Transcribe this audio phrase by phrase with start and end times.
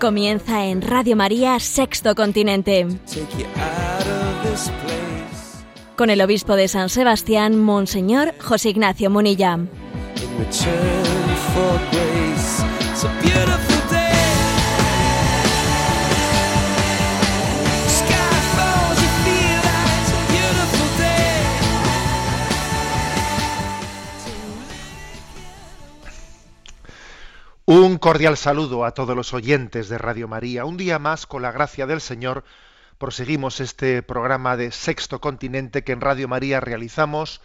[0.00, 2.86] Comienza en Radio María Sexto Continente.
[5.94, 9.58] Con el obispo de San Sebastián, Monseñor José Ignacio Munilla.
[27.72, 30.64] Un cordial saludo a todos los oyentes de Radio María.
[30.64, 32.42] Un día más, con la gracia del Señor,
[32.98, 37.40] proseguimos este programa de Sexto Continente que en Radio María realizamos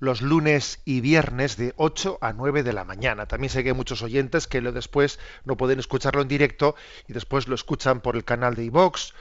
[0.00, 3.26] los lunes y viernes de 8 a 9 de la mañana.
[3.26, 6.74] También sé que hay muchos oyentes que lo después no pueden escucharlo en directo
[7.06, 9.14] y después lo escuchan por el canal de iVox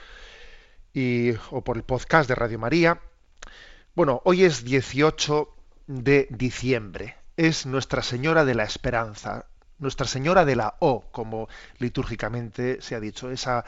[1.51, 2.99] o por el podcast de Radio María.
[3.93, 7.15] Bueno, hoy es 18 de diciembre.
[7.37, 9.45] Es Nuestra Señora de la Esperanza,
[9.81, 13.65] Nuestra Señora de la O, como litúrgicamente se ha dicho, esa,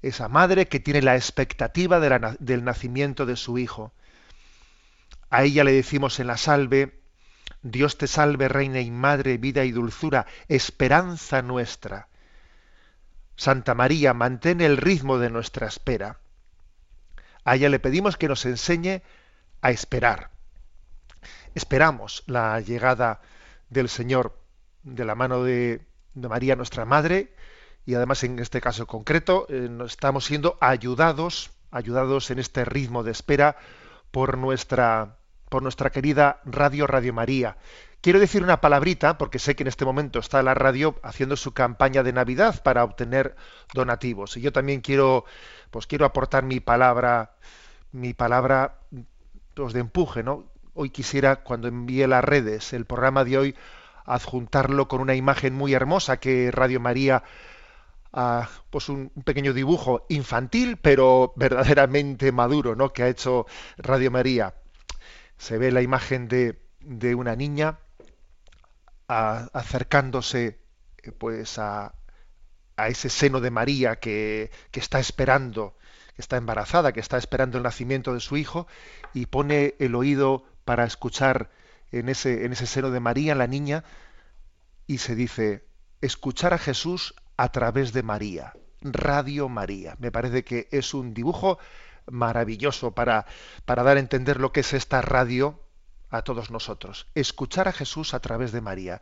[0.00, 3.92] esa madre que tiene la expectativa del nacimiento de su Hijo.
[5.28, 6.98] A ella le decimos en la salve,
[7.60, 12.08] Dios te salve, Reina y Madre, vida y dulzura, esperanza nuestra.
[13.36, 16.20] Santa María, mantén el ritmo de nuestra espera.
[17.44, 19.02] A ella le pedimos que nos enseñe
[19.60, 20.30] a esperar.
[21.54, 23.20] Esperamos la llegada
[23.68, 24.39] del Señor
[24.82, 25.82] de la mano de,
[26.14, 27.34] María, nuestra Madre,
[27.86, 33.12] y además en este caso concreto eh, estamos siendo ayudados, ayudados en este ritmo de
[33.12, 33.56] espera
[34.10, 35.16] por nuestra,
[35.48, 37.56] por nuestra querida Radio Radio María.
[38.00, 41.52] Quiero decir una palabrita, porque sé que en este momento está la radio haciendo su
[41.52, 43.36] campaña de Navidad para obtener
[43.74, 44.38] donativos.
[44.38, 45.26] Y yo también quiero,
[45.70, 47.32] pues quiero aportar mi palabra,
[47.92, 48.78] mi palabra
[49.52, 50.46] pues, de empuje, ¿no?
[50.72, 53.56] Hoy quisiera, cuando envíe las redes el programa de hoy,
[54.04, 57.22] adjuntarlo con una imagen muy hermosa que Radio María
[58.70, 62.92] pues un, pequeño dibujo infantil, pero verdaderamente maduro, ¿no?
[62.92, 63.46] Que ha hecho
[63.78, 64.54] Radio María.
[65.38, 67.78] Se ve la imagen de, de una niña
[69.08, 70.60] acercándose,
[71.02, 71.94] eh, pues, a,
[72.76, 75.76] a ese seno de María que, que está esperando,
[76.14, 78.66] que está embarazada, que está esperando el nacimiento de su hijo,
[79.12, 81.50] y pone el oído para escuchar
[81.92, 83.84] en ese, en ese seno de María, la niña,
[84.86, 85.64] y se dice,
[86.00, 89.96] escuchar a Jesús a través de María, Radio María.
[89.98, 91.58] Me parece que es un dibujo
[92.06, 93.26] maravilloso para,
[93.64, 95.60] para dar a entender lo que es esta radio
[96.10, 97.06] a todos nosotros.
[97.14, 99.00] Escuchar a Jesús a través de María.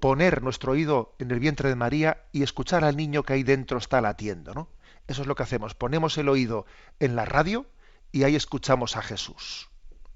[0.00, 3.78] Poner nuestro oído en el vientre de María y escuchar al niño que ahí dentro
[3.78, 4.68] está latiendo, ¿no?
[5.06, 5.74] Eso es lo que hacemos.
[5.74, 6.66] Ponemos el oído
[7.00, 7.66] en la radio
[8.12, 9.69] y ahí escuchamos a Jesús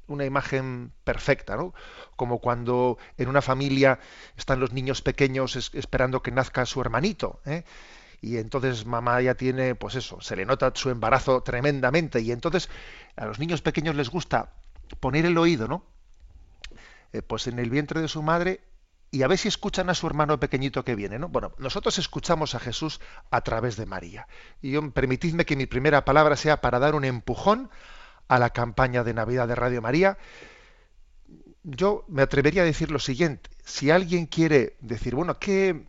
[0.06, 1.74] una imagen perfecta, ¿no?
[2.16, 3.98] Como cuando en una familia
[4.36, 7.64] están los niños pequeños es- esperando que nazca su hermanito, ¿eh?
[8.20, 12.70] Y entonces mamá ya tiene, pues eso, se le nota su embarazo tremendamente y entonces
[13.16, 14.52] a los niños pequeños les gusta
[15.00, 15.84] poner el oído, ¿no?
[17.12, 18.60] Eh, pues en el vientre de su madre
[19.10, 21.28] y a ver si escuchan a su hermano pequeñito que viene, ¿no?
[21.28, 23.00] Bueno, nosotros escuchamos a Jesús
[23.30, 24.26] a través de María.
[24.60, 27.70] Y yo, permitidme que mi primera palabra sea para dar un empujón
[28.28, 30.18] a la campaña de Navidad de Radio María.
[31.62, 33.50] Yo me atrevería a decir lo siguiente.
[33.64, 35.84] Si alguien quiere decir, bueno, ¿qué,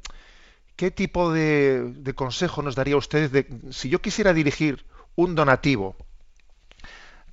[0.76, 4.86] qué tipo de, de consejo nos daría usted de, si yo quisiera dirigir
[5.16, 5.96] un donativo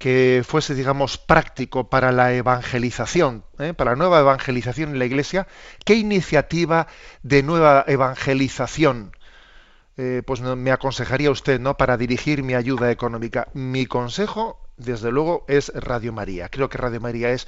[0.03, 3.73] que fuese, digamos, práctico para la evangelización, ¿eh?
[3.73, 5.47] para la nueva evangelización en la Iglesia,
[5.85, 6.89] ¿qué iniciativa
[7.23, 9.13] de nueva evangelización
[9.97, 11.77] eh, pues me aconsejaría usted ¿no?
[11.77, 13.47] para dirigir mi ayuda económica?
[13.55, 16.49] Mi consejo, desde luego, es Radio María.
[16.49, 17.47] Creo que Radio María es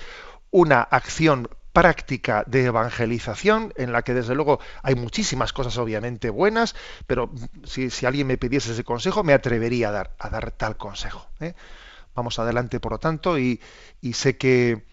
[0.50, 6.76] una acción práctica de evangelización en la que desde luego hay muchísimas cosas obviamente buenas,
[7.08, 7.32] pero
[7.64, 11.26] si, alguien me pidiese ese consejo me atrevería a dar, a dar tal consejo.
[11.40, 11.54] ¿eh?
[12.14, 13.60] Vamos adelante, por lo tanto, y,
[14.00, 14.84] y sé que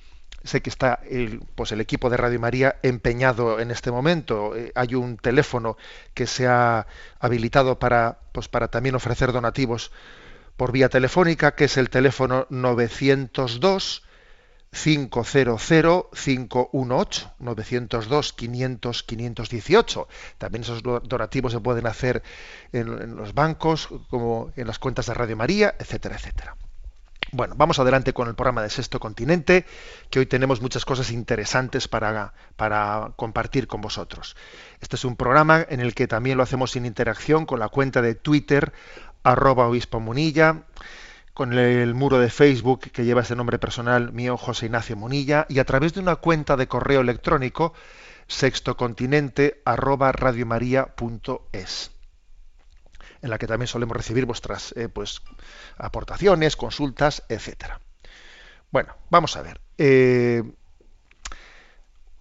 [0.43, 4.55] sé que está el, pues el equipo de Radio María empeñado en este momento.
[4.55, 5.77] Eh, hay un teléfono
[6.13, 6.87] que se ha
[7.19, 9.91] habilitado para, pues para también ofrecer donativos
[10.57, 14.03] por vía telefónica, que es el teléfono 902
[14.71, 20.07] 500-518, 902-500-518.
[20.37, 22.23] También esos donativos se pueden hacer
[22.71, 26.55] en, los bancos, como en las cuentas de Radio María, etcétera, etcétera.
[27.33, 29.65] Bueno, vamos adelante con el programa de Sexto Continente,
[30.09, 34.35] que hoy tenemos muchas cosas interesantes para, para compartir con vosotros.
[34.81, 38.01] Este es un programa en el que también lo hacemos sin interacción con la cuenta
[38.01, 38.73] de Twitter,
[39.23, 40.63] arroba obispo munilla
[41.33, 45.59] con el muro de Facebook que lleva ese nombre personal mío, José Ignacio Monilla, y
[45.59, 47.73] a través de una cuenta de correo electrónico
[48.27, 51.91] sextocontinente arroba radiomaria.es
[53.21, 55.21] en la que también solemos recibir vuestras eh, pues,
[55.77, 57.79] aportaciones, consultas, etcétera.
[58.71, 59.61] Bueno, vamos a ver.
[59.77, 60.43] Eh,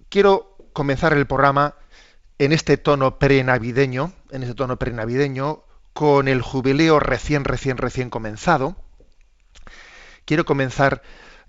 [0.09, 1.75] quiero comenzar el programa
[2.39, 8.77] en este tono prenavideño, en este tono prenavideño, con el jubileo recién, recién, recién comenzado
[10.31, 11.03] quiero comenzar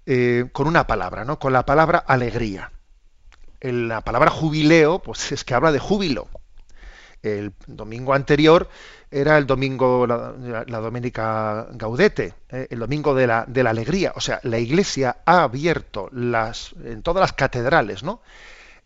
[0.08, 1.38] eh, con una palabra, ¿no?
[1.38, 2.72] Con la palabra alegría.
[3.62, 6.28] la palabra jubileo, pues es que habla de júbilo.
[7.22, 8.68] El domingo anterior
[9.12, 12.66] era el domingo, la, doménica gaudete, ¿eh?
[12.72, 14.14] el domingo de la, de la, alegría.
[14.16, 18.24] O sea, la Iglesia ha abierto las, en todas las catedrales, ¿no?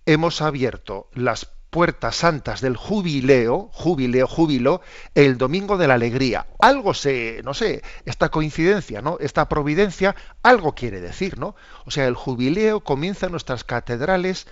[0.06, 4.80] Hemos abierto las puertas santas del jubileo, jubileo, júbilo,
[5.14, 6.46] el domingo de la alegría.
[6.58, 9.18] Algo se, no sé, esta coincidencia, ¿no?
[9.20, 11.54] Esta providencia, algo quiere decir, ¿no?
[11.84, 14.48] O sea, el jubileo comienza en nuestras catedrales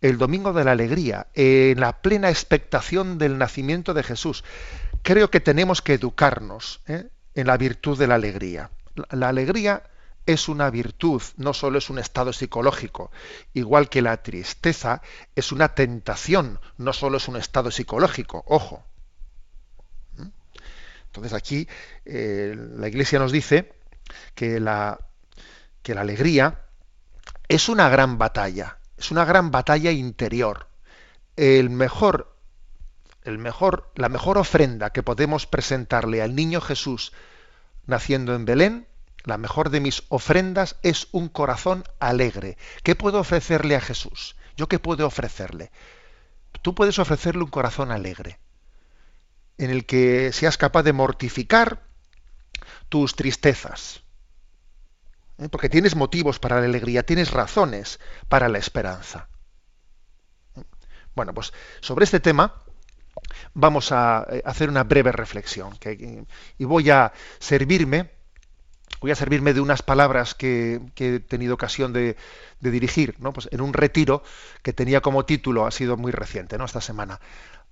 [0.00, 4.42] el domingo de la alegría, en la plena expectación del nacimiento de Jesús.
[5.04, 7.06] Creo que tenemos que educarnos ¿eh?
[7.36, 8.70] en la virtud de la alegría.
[9.10, 9.84] la alegría
[10.28, 13.10] es una virtud, no solo es un estado psicológico.
[13.54, 15.00] Igual que la tristeza
[15.34, 18.44] es una tentación, no solo es un estado psicológico.
[18.46, 18.84] Ojo.
[20.18, 20.28] ¿Mm?
[21.06, 21.66] Entonces aquí
[22.04, 23.72] eh, la Iglesia nos dice
[24.34, 24.98] que la,
[25.82, 26.66] que la alegría
[27.48, 30.68] es una gran batalla, es una gran batalla interior.
[31.36, 32.36] El mejor,
[33.22, 37.14] el mejor, la mejor ofrenda que podemos presentarle al niño Jesús
[37.86, 38.87] naciendo en Belén
[39.28, 42.56] la mejor de mis ofrendas es un corazón alegre.
[42.82, 44.36] ¿Qué puedo ofrecerle a Jesús?
[44.56, 45.70] ¿Yo qué puedo ofrecerle?
[46.62, 48.40] Tú puedes ofrecerle un corazón alegre,
[49.58, 51.82] en el que seas capaz de mortificar
[52.88, 54.02] tus tristezas.
[55.36, 55.50] ¿eh?
[55.50, 59.28] Porque tienes motivos para la alegría, tienes razones para la esperanza.
[61.14, 62.62] Bueno, pues sobre este tema
[63.52, 65.76] vamos a eh, hacer una breve reflexión
[66.56, 68.17] y voy a servirme
[69.00, 72.16] voy a servirme de unas palabras que, he tenido ocasión de,
[72.60, 73.32] dirigir ¿no?
[73.32, 74.22] pues en un retiro
[74.62, 76.64] que tenía como título, ha sido muy reciente, ¿no?
[76.64, 77.20] esta semana,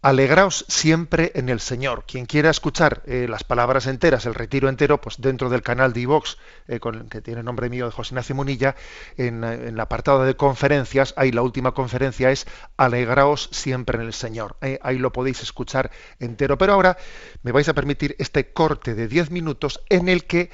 [0.03, 2.05] Alegraos siempre en el Señor.
[2.07, 6.01] Quien quiera escuchar eh, las palabras enteras, el retiro entero, pues dentro del canal de
[6.01, 6.37] iVox,
[6.69, 6.79] eh,
[7.11, 8.77] que tiene nombre mío de José Ignacio Munilla,
[9.17, 12.47] en, el apartado de conferencias, ahí la última conferencia es
[12.77, 14.57] Alegraos siempre en el Señor.
[14.61, 15.91] Eh, ahí lo podéis escuchar
[16.21, 16.57] entero.
[16.59, 16.97] Pero ahora
[17.43, 20.51] me vais a permitir este corte de 10 minutos en el que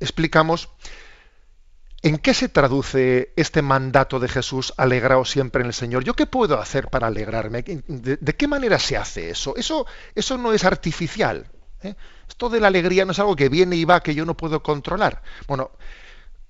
[0.00, 0.70] explicamos
[2.00, 6.04] ¿En qué se traduce este mandato de Jesús, alegraos siempre en el Señor?
[6.04, 7.62] ¿Yo qué puedo hacer para alegrarme?
[7.62, 9.56] ¿De, qué manera se hace eso?
[9.56, 9.84] Eso,
[10.14, 11.50] eso no es artificial.
[11.82, 11.96] ¿eh?
[12.28, 14.62] Esto de la alegría no es algo que viene y va que yo no puedo
[14.62, 15.22] controlar.
[15.48, 15.72] Bueno,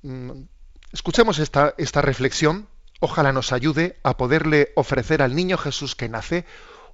[0.02, 0.32] mm,
[0.92, 2.68] escuchemos esta, esta reflexión.
[3.00, 6.44] Ojalá nos ayude a poderle ofrecer al niño Jesús que nace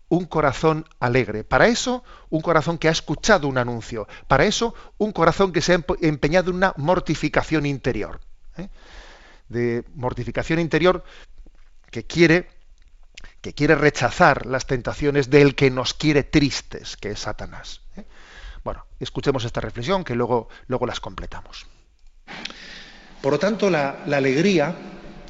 [0.08, 1.42] un corazón alegre.
[1.42, 4.06] Para eso, un corazón que ha escuchado un anuncio.
[4.28, 8.20] Para eso, un corazón que se ha empeñado en una mortificación interior.
[8.56, 8.68] ¿Eh?
[9.48, 11.04] de mortificación interior
[11.90, 12.48] que quiere
[13.40, 17.82] que quiere rechazar las tentaciones del que nos quiere tristes, que es Satanás.
[17.94, 18.04] ¿eh?
[18.64, 21.66] Bueno, escuchemos esta reflexión que luego, luego las completamos.
[23.20, 24.74] Por lo tanto, la, alegría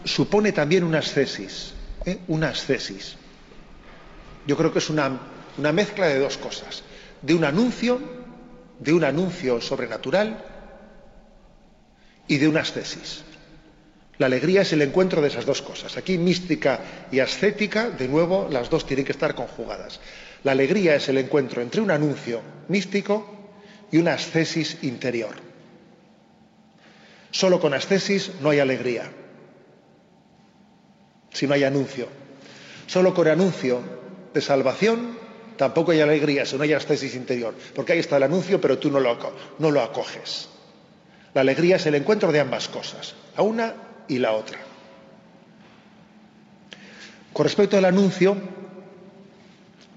[0.04, 2.21] supone también una ascesis, ¿eh?
[2.28, 2.52] una.
[4.47, 5.19] Yo creo que es una,
[5.59, 6.85] una mezcla de dos cosas,
[7.21, 8.00] de un anuncio,
[8.78, 10.53] de un anuncio sobrenatural
[12.28, 13.23] y de una ascesis.
[14.19, 15.97] La alegría es el encuentro de esas dos cosas.
[15.97, 20.00] Aquí mística y ascética, de nuevo, las dos tienen que estar conjugadas.
[20.45, 23.26] La alegría es el encuentro entre un anuncio místico
[23.90, 25.35] y una ascesis interior.
[27.31, 29.11] Solo con ascesis no hay alegría,
[31.33, 32.07] si no hay anuncio.
[32.87, 33.81] Solo con anuncio
[34.33, 35.19] de salvación
[35.57, 38.90] tampoco hay alegría si no hay ascesis interior, porque ahí está el anuncio, pero tú
[38.90, 40.49] no lo acoges.
[41.35, 43.75] La alegría es el encuentro de ambas cosas, la una
[44.09, 44.59] y la otra.
[47.33, 48.37] Con respecto al anuncio,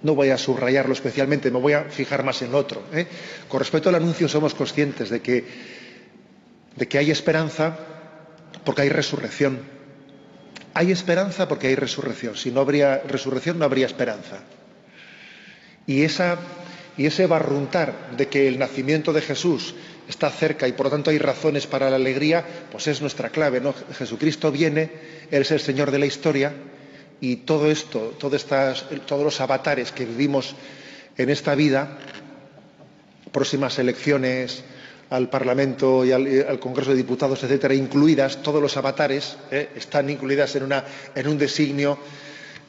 [0.01, 2.83] no voy a subrayarlo especialmente, me voy a fijar más en otro.
[2.91, 3.07] ¿eh?
[3.47, 5.45] Con respecto al anuncio somos conscientes de que,
[6.75, 7.77] de que hay esperanza
[8.65, 9.59] porque hay resurrección.
[10.73, 12.35] Hay esperanza porque hay resurrección.
[12.35, 14.39] Si no habría resurrección, no habría esperanza.
[15.85, 16.37] Y, esa,
[16.97, 19.75] y ese barruntar de que el nacimiento de Jesús
[20.07, 23.59] está cerca y por lo tanto hay razones para la alegría, pues es nuestra clave.
[23.61, 23.73] ¿no?
[23.97, 24.91] Jesucristo viene,
[25.31, 26.53] Él es el Señor de la historia
[27.19, 30.55] y todo esto, todos los avatares que vivimos
[31.17, 31.97] en esta vida,
[33.31, 34.63] próximas elecciones
[35.09, 39.69] al Parlamento y al, Congreso de Diputados, etcétera, incluidas, todos los avatares ¿eh?
[39.75, 40.83] están incluidas en, una,
[41.15, 41.97] en un designio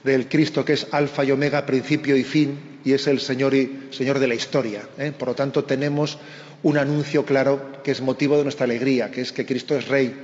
[0.04, 3.88] del Cristo que es alfa y omega, principio y fin, y es el Señor, y,
[3.90, 4.82] Señor de la historia.
[4.98, 5.12] ¿eh?
[5.16, 6.18] Por lo tanto, tenemos
[6.62, 10.14] un anuncio claro que es motivo de nuestra alegría, que es que Cristo es Rey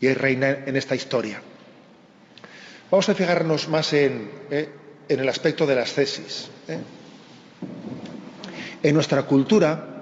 [0.00, 1.40] y es reina en esta historia.
[2.90, 4.68] Vamos a fijarnos más en, ¿eh?
[5.08, 6.48] en el aspecto de las tesis.
[8.82, 9.96] En nuestra cultura,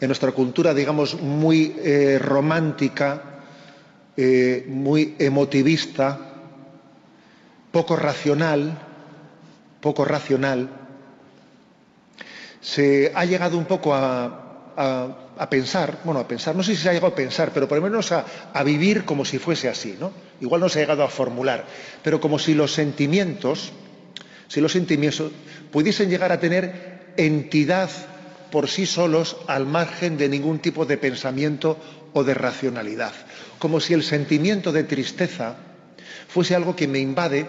[0.00, 3.22] en nuestra cultura, digamos, muy eh, romántica,
[4.16, 6.27] eh, muy emotivista,
[7.72, 8.78] poco racional,
[9.80, 10.68] poco racional,
[12.60, 16.92] se ha llegado un poco a, pensar, bueno, a pensar, no sé si se ha
[16.92, 20.12] llegado a pensar, pero por lo menos a, a, vivir como si fuese así, ¿no?
[20.40, 21.64] Igual no se ha llegado a formular,
[22.02, 23.72] pero como si los sentimientos,
[24.48, 25.32] si los sentimientos
[25.70, 27.90] pudiesen llegar a tener entidad
[28.50, 31.78] por sí solos al margen de ningún tipo de pensamiento
[32.12, 33.12] o de racionalidad.
[33.58, 35.56] Como si el sentimiento de tristeza
[36.28, 37.48] fuese algo que me invade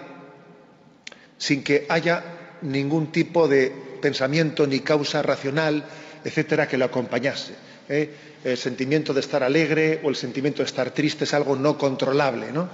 [1.40, 2.22] sin que haya
[2.62, 5.82] ningún tipo de pensamiento ni causa racional,
[6.22, 7.54] etcétera, que lo acompañase.
[7.88, 8.14] ¿eh?
[8.44, 12.52] El sentimiento de estar alegre o el sentimiento de estar triste es algo no controlable,
[12.52, 12.68] ¿no?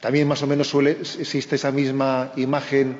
[0.00, 2.96] También más o menos suele, existe esa misma imagen,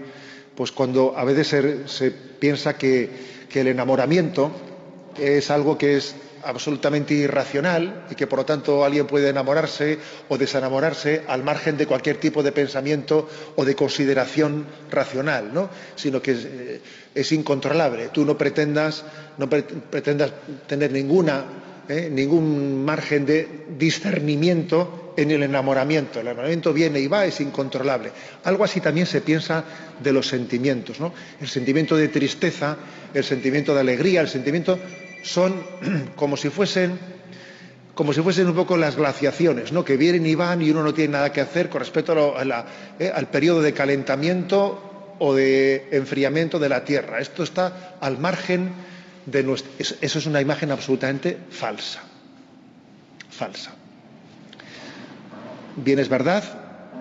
[0.55, 4.51] pues cuando a veces se piensa que que el enamoramiento
[5.17, 9.99] es algo que es absolutamente irracional y que por lo tanto alguien puede enamorarse
[10.29, 15.71] o desenamorarse al margen de cualquier tipo de pensamiento o de consideración racional, ¿no?
[15.97, 18.09] sino que es, eh, incontrolable.
[18.09, 19.05] Tú no pretendas,
[19.39, 20.33] no pretendas
[20.67, 21.45] tener ninguna,
[21.89, 22.09] ¿eh?
[22.11, 26.21] ningún margen de discernimiento en el enamoramiento.
[26.21, 28.11] El enamoramiento viene y va, es incontrolable.
[28.45, 29.65] Algo así también se piensa
[30.03, 31.01] de los sentimientos.
[31.01, 31.13] ¿no?
[31.41, 32.77] El sentimiento de tristeza,
[33.13, 34.79] el sentimiento de alegría, el sentimiento
[35.25, 35.65] son
[36.17, 36.99] como si fuesen
[37.95, 39.85] como si fuesen un poco las glaciaciones, ¿no?
[39.85, 42.35] que vienen y van y uno no tiene nada que hacer con respecto
[42.99, 47.21] eh, al periodo de calentamiento o de enfriamiento de la Tierra.
[47.21, 48.73] Esto está al margen
[49.27, 49.71] de nuestro...
[49.79, 52.01] Eso es una imagen absolutamente falsa.
[53.31, 53.71] Falsa.
[55.77, 56.43] Bien es verdad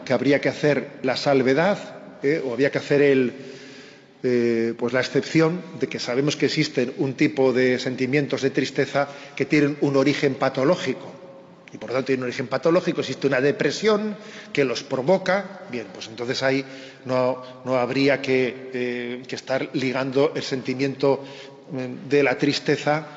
[0.06, 1.80] que habría que hacer la salvedad
[2.22, 3.34] eh, o había que hacer el,
[4.25, 9.10] eh, pues la excepción de que sabemos que existen un tipo de sentimientos de tristeza
[9.36, 11.12] que tienen un origen patológico.
[11.74, 14.15] Y por lo tanto tienen un origen patológico, existe una depresión
[14.53, 16.63] que los provoca, bien, pues entonces ahí
[17.03, 21.22] no, habría que, eh, que, estar ligando el sentimiento
[22.08, 23.08] de la tristeza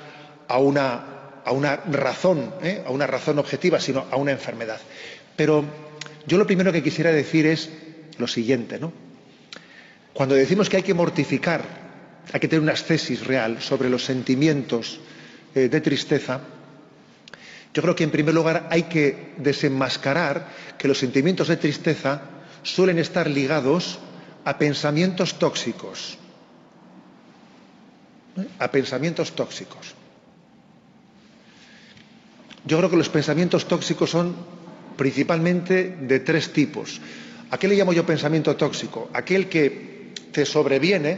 [0.48, 2.52] a una, a una razón,
[2.84, 4.80] a una razón objetiva, sino a una enfermedad.
[5.36, 5.64] Pero
[6.26, 7.70] yo lo primero que quisiera decir es
[8.18, 9.05] lo siguiente, ¿no?
[10.16, 11.62] Cuando decimos que hay que mortificar,
[12.32, 14.98] hay que tener una ascesis real sobre los sentimientos
[15.54, 16.40] eh, de tristeza,
[17.74, 22.22] yo creo que en primer lugar hay que desenmascarar que los sentimientos de tristeza
[22.62, 23.98] suelen estar ligados
[24.46, 26.16] a pensamientos tóxicos.
[28.38, 28.46] ¿eh?
[28.58, 29.94] A pensamientos tóxicos.
[32.64, 34.34] Yo creo que los pensamientos tóxicos son
[34.96, 37.02] principalmente de tres tipos.
[37.50, 39.10] ¿A qué le llamo yo pensamiento tóxico?
[39.12, 39.95] Aquel que
[40.36, 41.16] te sobreviene,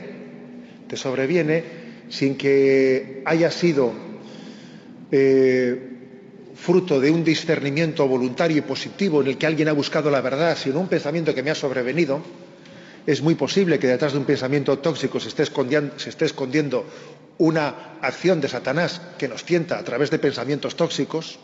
[0.95, 1.65] sobreviene
[2.09, 3.93] sin que haya sido
[5.11, 5.77] eh,
[6.55, 10.57] fruto de un discernimiento voluntario y positivo en el que alguien ha buscado la verdad,
[10.57, 12.23] sino un pensamiento que me ha sobrevenido.
[13.09, 16.87] Es muy posible que detrás de un pensamiento tóxico se esté escondiendo, se esté escondiendo
[17.39, 21.41] una acción de Satanás que nos tienta a través de pensamientos tóxicos.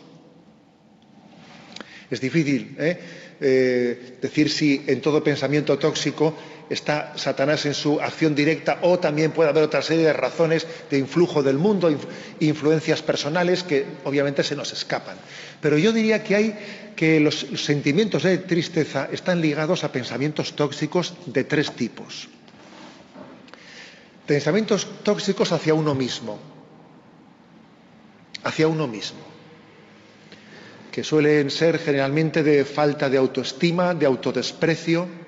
[2.09, 2.99] Es difícil ¿eh?
[3.41, 6.37] Eh, decir si en todo pensamiento tóxico
[6.69, 10.97] está Satanás en su acción directa o también puede haber otra serie de razones de
[10.97, 11.95] influjo del mundo,
[12.39, 15.17] influencias personales que obviamente se nos escapan.
[15.61, 16.55] Pero yo diría que hay
[16.95, 22.29] que los sentimientos de tristeza están ligados a pensamientos tóxicos de tres tipos.
[24.25, 26.39] Pensamientos tóxicos hacia uno mismo,
[28.43, 29.35] hacia uno mismo
[30.95, 35.24] que suelen ser generalmente de falta de autoestima, de autodesprecio,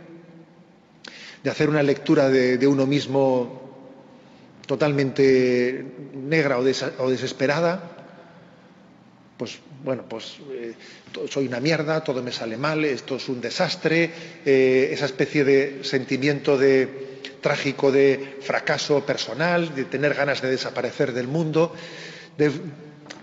[1.44, 3.62] de hacer una lectura de, uno mismo
[4.66, 7.98] totalmente negra o, desesperada,
[9.38, 10.74] pues bueno, pues eh,
[11.30, 14.12] soy una mierda, todo me sale mal, esto es un desastre,
[14.46, 21.14] eh, esa especie de sentimiento de trágico de fracaso personal, de tener ganas de desaparecer
[21.14, 21.74] del mundo.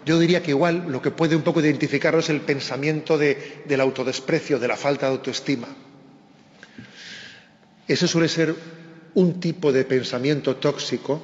[0.06, 4.58] yo diría que igual lo que puede un poco identificarlo es el pensamiento del autodesprecio,
[4.58, 5.68] de la falta de autoestima.
[7.86, 8.54] Ese suele ser
[9.14, 11.20] un tipo de pensamiento tóxico,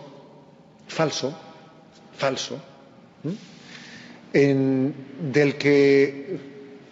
[0.87, 1.37] falso,
[2.17, 2.61] falso,
[4.33, 6.39] del, que,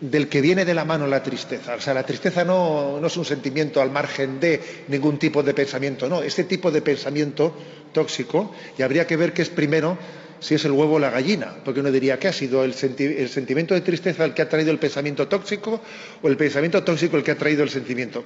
[0.01, 1.75] del que viene de la mano la tristeza.
[1.77, 5.55] O sea, la tristeza no, no, es un sentimiento al margen de ningún tipo de
[5.55, 7.55] pensamiento, no, este tipo de pensamiento
[7.93, 9.99] tóxico, y habría que ver qué es primero
[10.41, 13.29] si es el huevo o la gallina, porque uno diría que ha sido el, el,
[13.29, 15.81] sentimiento de tristeza el que ha traído el pensamiento tóxico
[16.23, 18.25] o el pensamiento tóxico el que ha traído el sentimiento.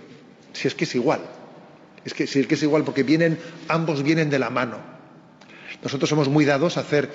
[0.52, 1.20] Si es que es igual,
[2.04, 3.04] es que, si es que es igual porque
[3.68, 4.78] ambos vienen de la mano.
[5.82, 7.10] Nosotros somos muy dados a hacer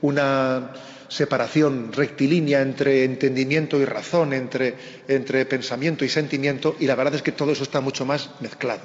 [0.00, 0.72] una
[1.08, 4.74] separación rectilínea entre entendimiento y razón, entre,
[5.08, 8.82] entre pensamiento y sentimiento, y la verdad es que todo eso está mucho más mezclado.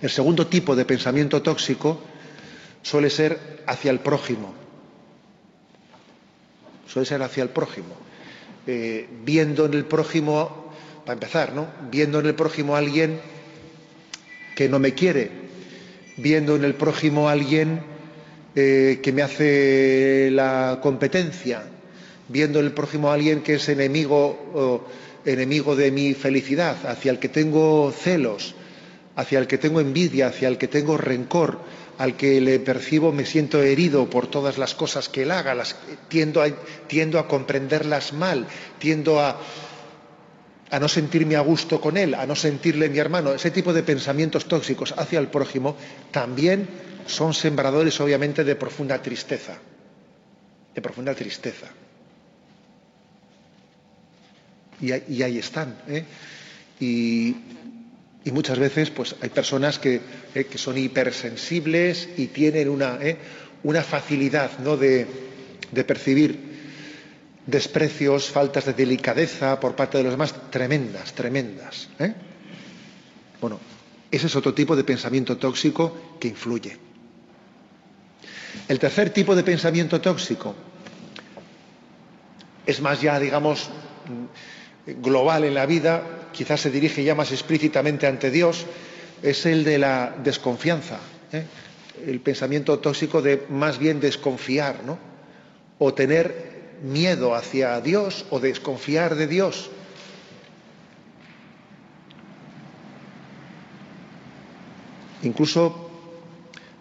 [0.00, 2.02] El segundo tipo de pensamiento tóxico
[2.82, 4.52] suele ser hacia el prójimo.
[6.88, 8.01] Suele ser hacia el prójimo.
[8.66, 10.72] Eh, viendo en el prójimo,
[11.04, 11.66] para empezar, ¿no?
[11.90, 13.18] Viendo en el prójimo a alguien
[14.54, 15.30] que no me quiere,
[16.16, 17.80] viendo en el prójimo a alguien
[18.54, 21.64] eh, que me hace la competencia,
[22.28, 24.86] viendo en el prójimo a alguien que es enemigo,
[25.24, 28.54] enemigo de mi felicidad, hacia el que tengo celos,
[29.16, 31.58] hacia el que tengo envidia, hacia el que tengo rencor,
[32.02, 35.76] al que le percibo me siento herido por todas las cosas que él haga, las,
[36.08, 38.48] tiendo, a, comprenderlas mal,
[38.80, 39.38] tiendo a,
[40.80, 44.46] no sentirme a gusto con él, a no sentirle mi hermano, ese tipo de pensamientos
[44.46, 45.76] tóxicos hacia el prójimo
[46.10, 46.68] también
[47.06, 49.58] son sembradores obviamente de profunda tristeza,
[50.74, 51.68] de profunda tristeza.
[54.80, 55.76] Y, ahí están.
[55.86, 56.04] ¿eh?
[56.80, 57.36] Y,
[58.30, 60.00] muchas veces pues, hay personas que,
[60.34, 60.46] ¿eh?
[60.54, 63.16] son hipersensibles y tienen una, ¿eh?
[63.64, 64.76] una facilidad ¿no?
[64.76, 65.06] de,
[65.72, 66.52] de percibir
[67.46, 71.88] desprecios, faltas de delicadeza por parte de los demás, tremendas, tremendas.
[73.40, 73.58] Bueno,
[74.10, 76.78] ese es otro tipo de pensamiento tóxico que influye.
[78.68, 80.54] El tercer tipo de pensamiento tóxico
[82.64, 83.70] es más ya, digamos,
[84.86, 88.66] global en la vida, quizás se dirige ya más explícitamente ante Dios,
[89.22, 90.98] es el de la desconfianza,
[91.32, 91.44] ¿eh?
[92.06, 94.98] el pensamiento tóxico de más bien desconfiar, ¿no?
[95.78, 99.70] O tener miedo hacia Dios o desconfiar de Dios.
[105.22, 105.81] Incluso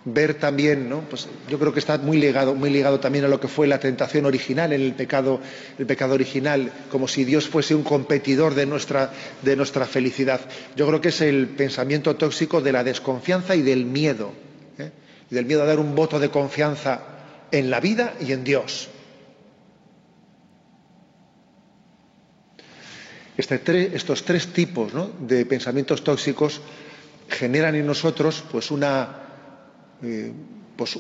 [0.06, 1.02] ver también, ¿no?
[1.02, 3.80] Pues yo creo que está muy ligado, muy ligado también a lo que fue la
[3.80, 5.40] tentación original, en el pecado,
[5.78, 9.12] el pecado original, como si Dios fuese un competidor de nuestra,
[9.42, 10.42] de nuestra felicidad.
[10.76, 14.32] Yo creo que es el pensamiento tóxico de la desconfianza y del miedo,
[14.78, 14.92] ¿eh?
[15.30, 17.02] del miedo a dar un voto de confianza
[17.52, 18.90] en la vida y en Dios.
[23.38, 26.62] Este estos tres tipos de pensamientos tóxicos
[27.30, 29.31] generan en nosotros pues una
[30.04, 30.32] eh,
[30.76, 31.00] pues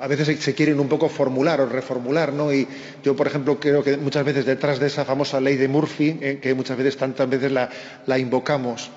[0.00, 2.52] a veces se quieren un poco formular o reformular, ¿no?
[2.52, 2.66] Y
[3.02, 6.38] yo, por ejemplo, creo que muchas veces detrás de esa famosa ley de Murphy, eh,
[6.40, 7.68] que muchas veces, tantas veces la,
[8.06, 8.90] la, invocamos,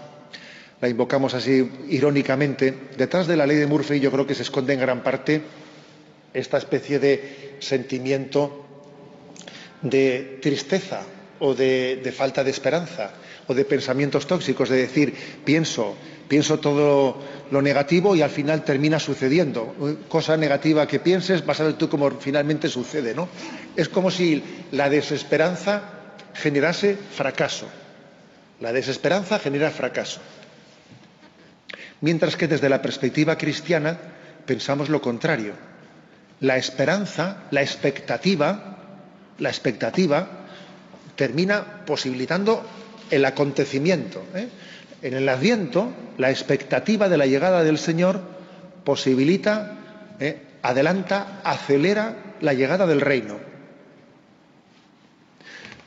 [0.80, 4.74] la invocamos así irónicamente, detrás de la ley de Murphy yo creo que se esconde
[4.74, 5.42] en gran parte
[6.34, 8.66] esta especie de sentimiento
[9.82, 11.02] de tristeza
[11.40, 13.12] o de falta de esperanza
[13.48, 15.96] o de pensamientos tóxicos, de decir, pienso,
[16.28, 17.18] pienso todo
[17.52, 19.76] lo negativo y al final termina sucediendo.
[20.08, 23.28] Cosa negativa que pienses, vas a ver tú cómo finalmente sucede, ¿no?
[23.76, 25.84] Es como si la desesperanza
[26.34, 27.68] generase fracaso.
[28.62, 30.22] La desesperanza genera fracaso.
[32.00, 33.98] Mientras que desde la perspectiva cristiana
[34.46, 35.54] pensamos lo contrario.
[36.40, 38.78] La esperanza, la expectativa,
[39.38, 40.46] la expectativa
[41.16, 42.66] termina posibilitando
[43.12, 44.24] el acontecimiento.
[44.34, 44.48] ¿eh?
[45.02, 48.22] En el Adviento, la expectativa de la llegada del Señor
[48.84, 49.78] posibilita,
[50.20, 50.42] ¿eh?
[50.62, 53.38] adelanta, acelera la llegada del reino.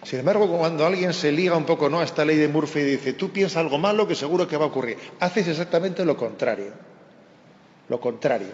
[0.02, 2.00] Sin embargo, cuando alguien se liga un poco ¿no?
[2.00, 4.64] a esta ley de Murphy y dice, tú piensas algo malo que seguro que va
[4.64, 6.72] a ocurrir, haces exactamente lo contrario.
[7.88, 8.48] Lo contrario,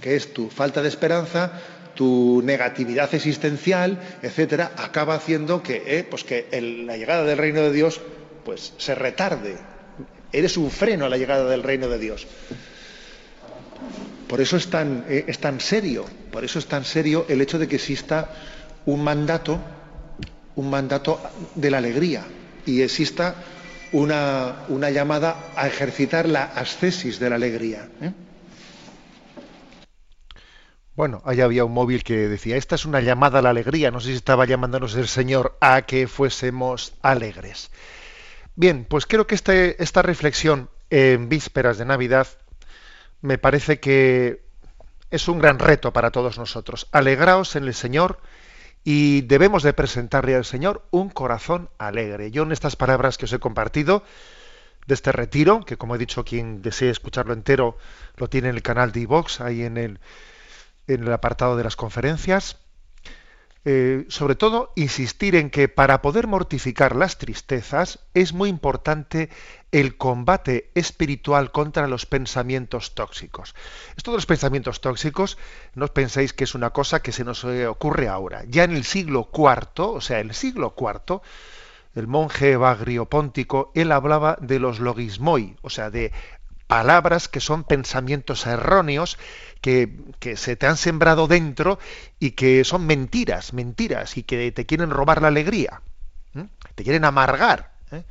[0.00, 1.52] que es tu falta de esperanza,
[1.94, 6.46] tu negatividad existencial, etcétera, acaba haciendo que, eh, pues que
[6.86, 8.00] la llegada del reino de Dios
[8.44, 9.73] pues, se retarde.
[10.34, 12.26] Eres un freno a la llegada del reino de Dios.
[14.28, 17.58] Por eso es tan, eh, es tan serio, por eso es tan serio el hecho
[17.58, 18.30] de que exista
[18.84, 19.60] un mandato,
[20.56, 21.20] un mandato
[21.54, 22.24] de la alegría
[22.66, 23.36] y exista
[23.92, 27.88] una, una llamada a ejercitar la ascesis de la alegría.
[28.00, 28.12] ¿eh?
[30.96, 34.00] Bueno, ahí había un móvil que decía, esta es una llamada a la alegría, no
[34.00, 37.70] sé si estaba llamándonos el Señor a que fuésemos alegres.
[38.56, 42.28] Bien, pues creo que este, esta reflexión en vísperas de Navidad
[43.20, 44.44] me parece que
[45.10, 46.88] es un gran reto para todos nosotros.
[46.92, 48.20] Alegraos en el Señor
[48.84, 52.30] y debemos de presentarle al Señor un corazón alegre.
[52.30, 54.04] Yo en estas palabras que os he compartido
[54.86, 57.76] de este retiro, que como he dicho, quien desee escucharlo entero
[58.16, 60.00] lo tiene en el canal de iVox, ahí en el
[60.86, 62.58] en el apartado de las conferencias,
[63.66, 69.30] eh, sobre todo insistir en que para poder mortificar las tristezas es muy importante
[69.72, 73.54] el combate espiritual contra los pensamientos tóxicos.
[73.96, 75.38] Esto de los pensamientos tóxicos,
[75.74, 78.44] no os penséis que es una cosa que se nos eh, ocurre ahora.
[78.48, 81.22] Ya en el siglo IV, o sea, el siglo IV,
[81.94, 86.12] el monje Bagriopóntico, él hablaba de los logismoi, o sea, de
[86.74, 89.16] palabras que son pensamientos erróneos
[89.60, 89.94] que,
[90.34, 91.78] se te han sembrado dentro
[92.18, 95.82] y que son mentiras, mentiras, y que te quieren robar la alegría,
[96.74, 97.70] te quieren amargar.
[97.92, 98.02] ¿eh?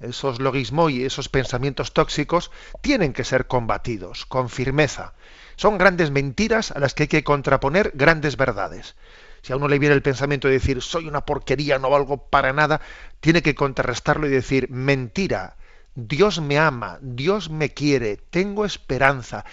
[0.00, 5.14] Esos logismos y esos pensamientos tóxicos tienen que ser combatidos con firmeza.
[5.54, 8.96] Son grandes mentiras a las que hay que contraponer grandes verdades.
[9.42, 12.52] Si a uno le viene el pensamiento de decir soy una porquería, no valgo para
[12.52, 12.80] nada,
[13.20, 15.54] tiene que contrarrestarlo y decir mentira,
[15.96, 19.46] Dios me ama, Dios me quiere, tengo esperanza.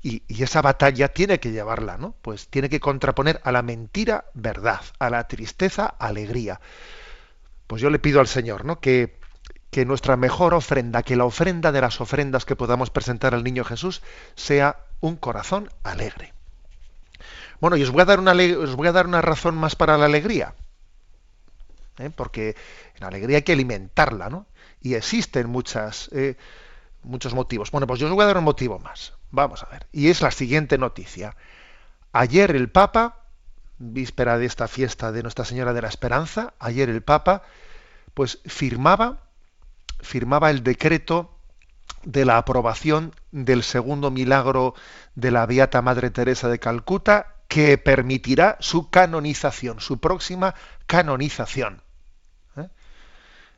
[0.00, 2.14] Y, esa batalla tiene que llevarla, ¿no?
[2.22, 6.60] Pues tiene que contraponer a la mentira verdad, a la tristeza alegría.
[7.66, 8.78] Pues yo le pido al Señor, ¿no?
[8.78, 9.18] Que,
[9.70, 13.64] que nuestra mejor ofrenda, que la ofrenda de las ofrendas que podamos presentar al niño
[13.64, 14.02] Jesús
[14.36, 16.32] sea un corazón alegre.
[17.60, 19.98] Bueno, y os voy a dar una, os voy a dar una razón más para
[19.98, 20.54] la alegría.
[21.98, 22.10] ¿eh?
[22.14, 22.54] Porque
[23.00, 24.46] la alegría hay que alimentarla, ¿no?
[24.82, 26.36] Y existen muchas, eh,
[27.02, 27.70] muchos motivos.
[27.70, 29.14] Bueno, pues yo os voy a dar un motivo más.
[29.30, 29.86] Vamos a ver.
[29.92, 31.36] Y es la siguiente noticia.
[32.12, 33.20] Ayer el Papa,
[33.78, 37.42] víspera de esta fiesta de Nuestra Señora de la Esperanza, ayer el Papa,
[38.14, 39.22] pues firmaba,
[40.00, 41.38] firmaba el decreto
[42.04, 44.74] de la aprobación del segundo milagro
[45.14, 50.54] de la Beata Madre Teresa de Calcuta que permitirá su canonización, su próxima
[50.86, 51.82] canonización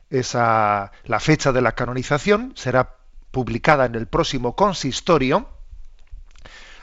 [0.09, 2.97] esa, la fecha de la canonización será
[3.31, 5.49] publicada en el próximo consistorio,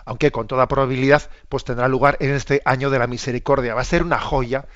[0.05, 3.75] aunque con toda probabilidad pues tendrá lugar en este año de la misericordia.
[3.75, 4.67] Va a ser una joya.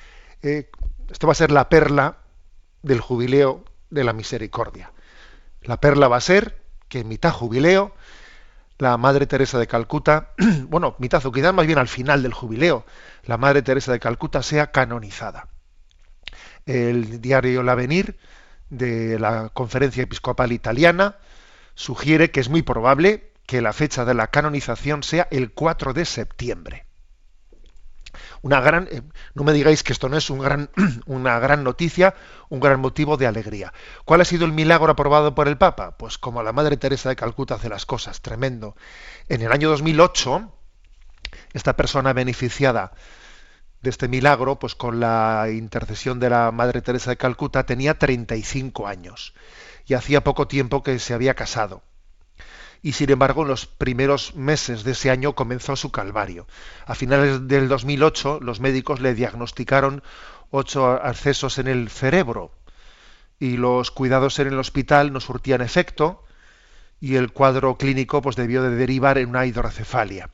[0.41, 0.69] Eh,
[1.11, 2.17] esto va a ser la perla
[2.81, 4.91] del jubileo de la misericordia.
[5.61, 7.93] La perla va a ser que en mitad jubileo
[8.77, 10.31] la Madre Teresa de Calcuta,
[10.67, 12.85] bueno, mitad o quizás más bien al final del jubileo,
[13.23, 15.49] la Madre Teresa de Calcuta sea canonizada.
[16.65, 18.17] El diario El Avenir
[18.69, 21.15] de la Conferencia Episcopal Italiana
[21.75, 26.05] sugiere que es muy probable que la fecha de la canonización sea el 4 de
[26.05, 26.85] septiembre.
[28.41, 29.01] Una gran, eh,
[29.33, 30.29] no me digáis que esto no es
[31.05, 32.15] una gran noticia,
[32.49, 33.73] un gran motivo de alegría.
[34.05, 35.97] ¿Cuál ha sido el milagro aprobado por el Papa?
[35.97, 38.75] Pues como la Madre Teresa de Calcuta hace las cosas, tremendo.
[39.29, 40.51] En el año 2008,
[41.53, 42.91] esta persona beneficiada
[43.87, 48.85] de este milagro, pues con la intercesión de la Madre Teresa de Calcuta, tenía 35
[48.85, 49.33] años
[49.85, 51.81] y hacía poco tiempo que se había casado.
[52.81, 56.47] Y sin embargo, en los primeros meses de ese año comenzó su calvario.
[56.85, 60.03] A finales del 2008, los médicos le diagnosticaron
[60.51, 62.51] ocho accesos en el cerebro
[63.39, 66.25] y los cuidados en el hospital no surtían efecto
[66.99, 70.29] y el cuadro clínico pues debió de derivar en una hidrocefalia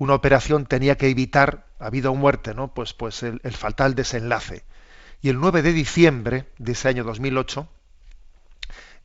[0.00, 2.72] una operación tenía que evitar, ha habido muerte, ¿no?
[2.72, 4.64] Pues, pues el, el fatal desenlace.
[5.22, 7.68] Y el 9 de diciembre de ese año 2008,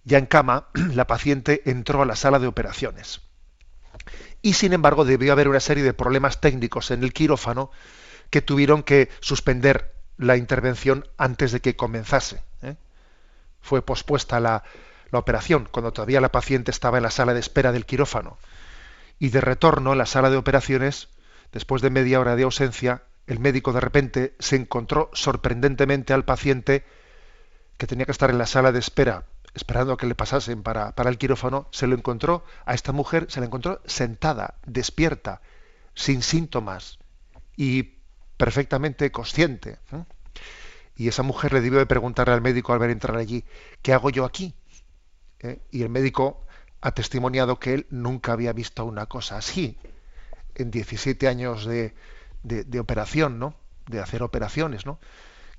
[0.03, 3.21] ya en cama, la paciente entró a la sala de operaciones.
[4.41, 7.71] Y sin embargo debió haber una serie de problemas técnicos en el quirófano
[8.29, 12.43] que tuvieron que suspender la intervención antes de que comenzase.
[12.61, 12.75] ¿eh?
[13.61, 14.63] Fue pospuesta la,
[15.11, 18.37] la operación cuando todavía la paciente estaba en la sala de espera del quirófano
[19.17, 21.09] y de retorno a la sala de operaciones,
[21.51, 26.83] después de media hora de ausencia, el médico de repente se encontró sorprendentemente al paciente
[27.77, 30.93] que tenía que estar en la sala de espera, esperando a que le pasasen para,
[30.93, 35.41] para el quirófano, se lo encontró, a esta mujer se la encontró sentada, despierta,
[35.93, 36.99] sin síntomas
[37.55, 37.95] y
[38.37, 39.79] perfectamente consciente.
[39.91, 40.03] ¿eh?
[40.97, 43.43] Y esa mujer le debió de preguntarle al médico al ver entrar allí,
[43.81, 44.53] ¿qué hago yo aquí?
[45.39, 45.59] ¿Eh?
[45.71, 46.45] Y el médico
[46.81, 49.77] ha testimoniado que él nunca había visto una cosa así
[50.55, 51.93] en 17 años de,
[52.79, 53.55] operación, ¿no?
[53.87, 54.99] De hacer operaciones, ¿no?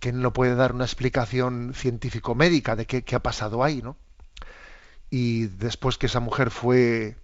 [0.01, 3.97] Que no puede dar una explicación científico-médica de qué, ha pasado ahí, ¿no?
[5.11, 7.17] Y después que esa mujer fue,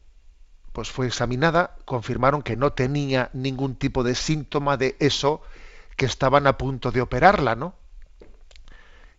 [0.73, 5.43] pues fue examinada, confirmaron que no tenía ningún tipo de síntoma de eso
[5.97, 7.75] que estaban a punto de operarla, ¿no?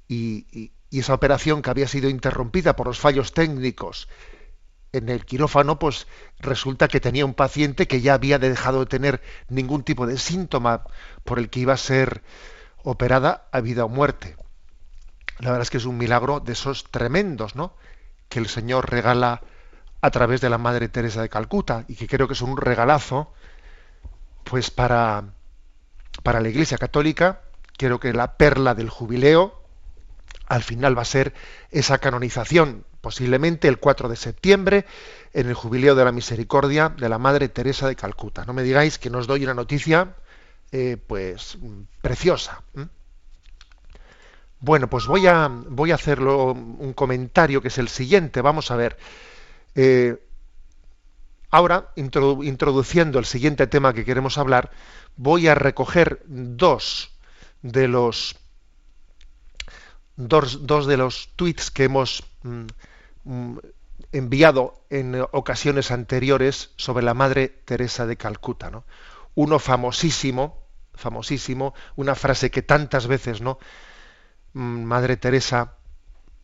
[0.07, 4.07] Y esa operación que había sido interrumpida por los fallos técnicos
[4.93, 6.07] en el quirófano, pues
[6.39, 10.83] resulta que tenía un paciente que ya había dejado de tener ningún tipo de síntoma
[11.23, 12.21] por el que iba a ser
[12.83, 14.37] operada a vida o muerte.
[15.39, 17.75] La verdad es que es un milagro de esos tremendos, ¿no?
[18.29, 19.41] Que el Señor regala
[19.99, 23.33] a través de la Madre Teresa de Calcuta y que creo que es un regalazo,
[24.43, 25.23] pues para,
[26.21, 27.41] para la Iglesia Católica,
[27.77, 29.59] creo que la perla del jubileo
[30.45, 31.33] al final va a ser
[31.71, 34.85] esa canonización posiblemente el 4 de septiembre,
[35.33, 38.45] en el Jubileo de la Misericordia de la Madre Teresa de Calcuta.
[38.45, 40.15] No me digáis que nos doy una noticia,
[40.71, 41.57] eh, pues,
[42.01, 42.63] preciosa.
[44.61, 48.39] Bueno, pues voy a, voy a hacerlo un comentario que es el siguiente.
[48.39, 48.97] Vamos a ver.
[49.75, 50.25] Eh,
[51.51, 54.71] ahora, introduciendo el siguiente tema que queremos hablar,
[55.17, 57.11] voy a recoger dos
[57.61, 58.37] de los
[60.15, 62.67] dos, dos de los tweets que hemos Mm,
[64.11, 68.69] enviado en ocasiones anteriores sobre la Madre Teresa de Calcuta.
[68.69, 68.85] ¿no?
[69.35, 73.59] Uno famosísimo, famosísimo, una frase que tantas veces ¿no?
[74.53, 75.75] Mm, Madre Teresa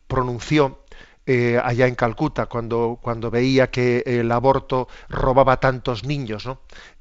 [0.06, 0.84] pronunció
[1.26, 6.48] eh, allá en Calcuta cuando, cuando veía que el aborto robaba tantos niños.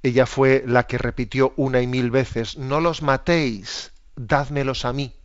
[0.04, 5.19] Ella fue la que repitió una y mil veces, no los matéis, dádmelos a mí.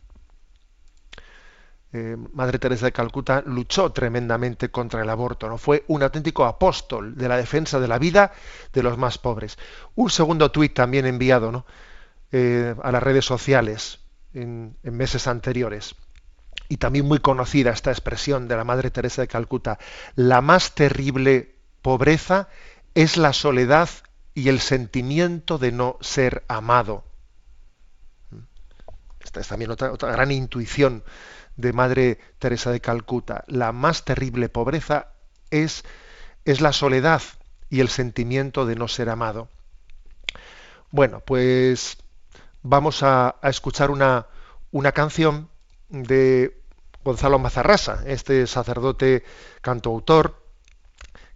[1.97, 5.57] Eh, Madre Teresa de Calcuta luchó tremendamente contra el aborto, ¿no?
[5.57, 8.33] Fue un auténtico apóstol de la defensa de la vida
[8.73, 9.57] de los más pobres.
[9.95, 11.65] Un segundo tuit también enviado ¿no?
[12.33, 13.99] Eh, a las redes sociales
[14.33, 15.95] en, meses anteriores.
[16.67, 19.79] Y también muy conocida esta expresión de la Madre Teresa de Calcuta.
[20.15, 22.49] La más terrible pobreza
[22.93, 23.87] es la soledad
[24.33, 27.05] y el sentimiento de no ser amado.
[29.21, 31.01] Esta es también otra gran intuición
[31.55, 33.43] de Madre Teresa de Calcuta.
[33.47, 35.09] La más terrible pobreza
[35.49, 35.83] es,
[36.43, 37.21] es la soledad
[37.69, 39.49] y el sentimiento de no ser amado.
[40.91, 41.97] Bueno, pues
[42.63, 44.27] vamos a, escuchar una,
[44.71, 45.49] una canción
[45.89, 46.61] de
[47.03, 49.23] Gonzalo Mazarrasa, este sacerdote
[49.61, 50.41] cantautor,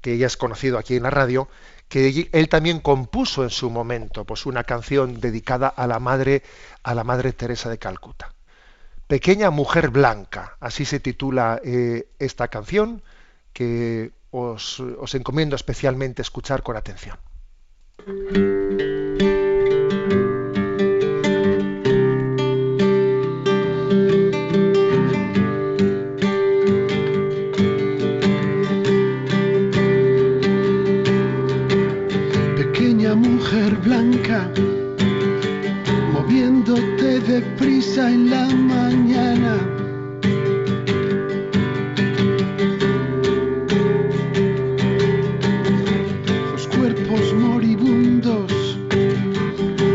[0.02, 1.50] que ya es conocido aquí en la radio,
[1.90, 6.44] que él también compuso en su momento pues una canción dedicada a la madre
[6.84, 8.34] a la madre Teresa de Calcuta.
[9.10, 13.02] Pequeña Mujer Blanca, así se titula eh, esta canción
[13.54, 17.18] que os, os encomiendo especialmente escuchar con atención.
[32.56, 34.52] Pequeña mujer blanca
[36.14, 36.59] moviéndote
[37.30, 39.56] deprisa en la mañana.
[46.52, 48.52] Los cuerpos moribundos,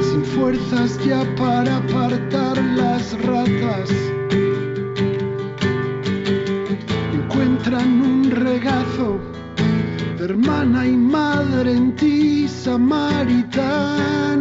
[0.08, 3.90] sin fuerzas ya para apartar las ratas,
[7.12, 9.18] encuentran un regazo
[10.18, 14.33] de hermana y madre en ti, samaritana.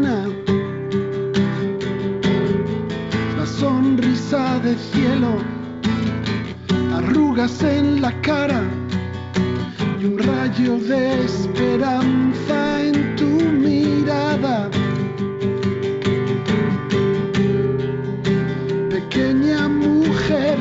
[7.43, 8.63] En la cara
[9.99, 14.69] y un rayo de esperanza en tu mirada.
[18.89, 20.57] Pequeña mujer,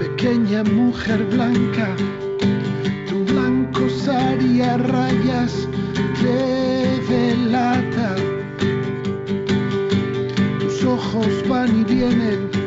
[0.00, 1.94] pequeña mujer blanca,
[3.08, 5.68] tu blanco saria rayas
[6.20, 8.16] te delata.
[10.58, 12.65] Tus ojos van y vienen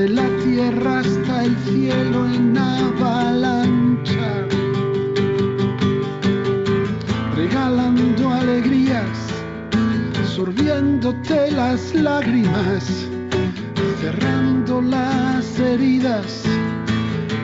[0.00, 4.46] de la tierra hasta el cielo en avalancha,
[7.36, 9.18] regalando alegrías,
[10.34, 12.84] sorbiéndote las lágrimas,
[14.00, 16.44] cerrando las heridas,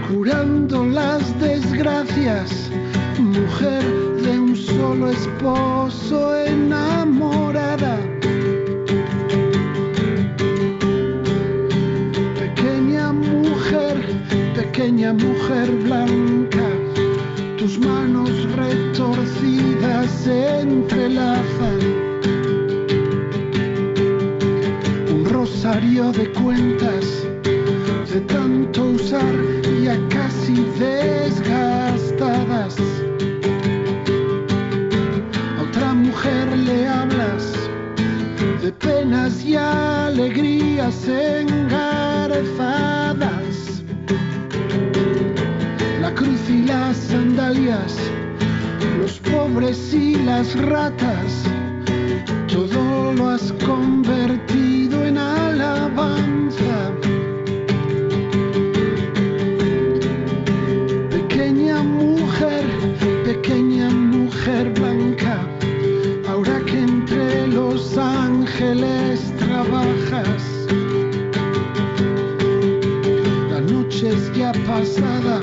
[0.08, 2.70] curando las desgracias,
[3.18, 3.84] mujer
[4.22, 7.75] de un solo esposo enamorada
[14.86, 16.68] pequeña mujer blanca,
[17.58, 18.30] tus manos
[20.22, 21.80] se entrelazan.
[25.10, 27.26] Un rosario de cuentas
[28.12, 29.34] de tanto usar
[29.82, 32.76] ya casi desgastadas.
[35.58, 37.52] A otra mujer le hablas
[38.62, 42.95] de penas y alegrías engarzadas.
[48.98, 51.44] Los pobres y las ratas,
[52.48, 56.90] todo lo has convertido en alabanza.
[61.08, 62.64] Pequeña mujer,
[63.24, 65.46] pequeña mujer blanca,
[66.28, 70.66] ahora que entre los ángeles trabajas,
[73.50, 75.40] la noche es ya pasada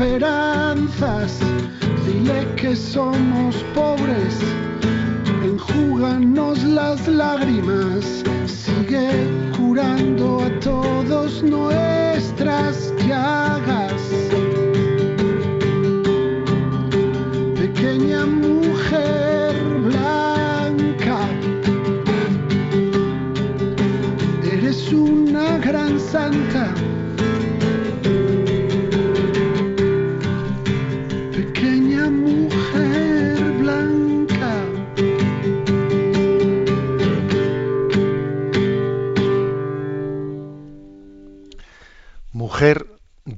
[0.00, 1.38] esperanzas.
[2.06, 4.38] Dile que somos pobres,
[5.44, 8.24] enjúganos las lágrimas.
[8.46, 14.02] Sigue curando a todos nuestras llagas.
[17.56, 21.18] Pequeña mujer blanca,
[24.50, 26.74] eres una gran santa.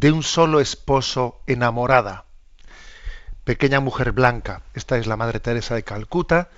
[0.02, 2.24] De un solo esposo enamorada.
[3.44, 4.62] Pequeña mujer blanca.
[4.74, 6.50] Esta es la Madre Teresa de Calcuta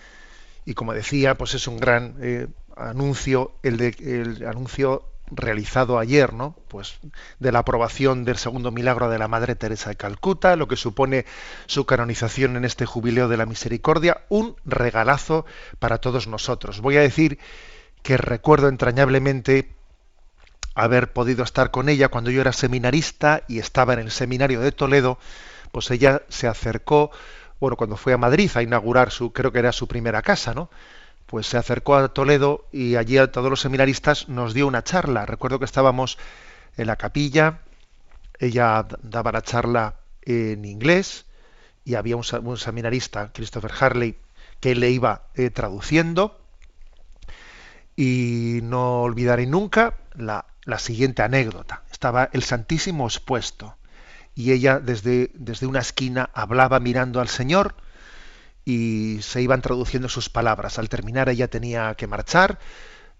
[0.65, 6.57] y como decía, pues es un gran eh, anuncio el, el anuncio realizado ayer, ¿no?
[6.69, 6.99] Pues
[7.39, 11.27] de la aprobación del segundo milagro de la Madre Teresa de Calcuta, lo que supone
[11.67, 15.45] su canonización en este jubileo de la misericordia, un regalazo
[15.79, 16.81] para todos nosotros.
[16.81, 17.39] Voy a decir
[18.03, 19.75] que recuerdo entrañablemente
[20.75, 24.73] haber podido estar con ella cuando yo era seminarista y estaba en el seminario de
[24.73, 25.19] Toledo,
[25.73, 27.11] pues ella se acercó,
[27.61, 30.71] bueno, cuando fue a Madrid a inaugurar su, creo que era su primera casa, ¿no?
[31.27, 35.27] Pues se acercó a Toledo y allí a todos los seminaristas nos dio una charla.
[35.27, 36.19] Recuerdo que estábamos
[36.77, 37.61] en la capilla,
[38.39, 41.27] ella daba la charla en inglés
[41.85, 44.17] y había un, seminarista, Christopher Harley,
[44.61, 46.41] que le iba eh, traduciendo.
[47.97, 51.83] Y no olvidaré nunca la, la siguiente anécdota.
[51.91, 53.77] Estaba el Santísimo expuesto
[54.35, 57.77] y ella desde, desde una esquina hablaba mirando al Señor
[58.65, 60.79] y se iban traduciendo sus palabras.
[60.79, 62.59] Al terminar ella tenía que marchar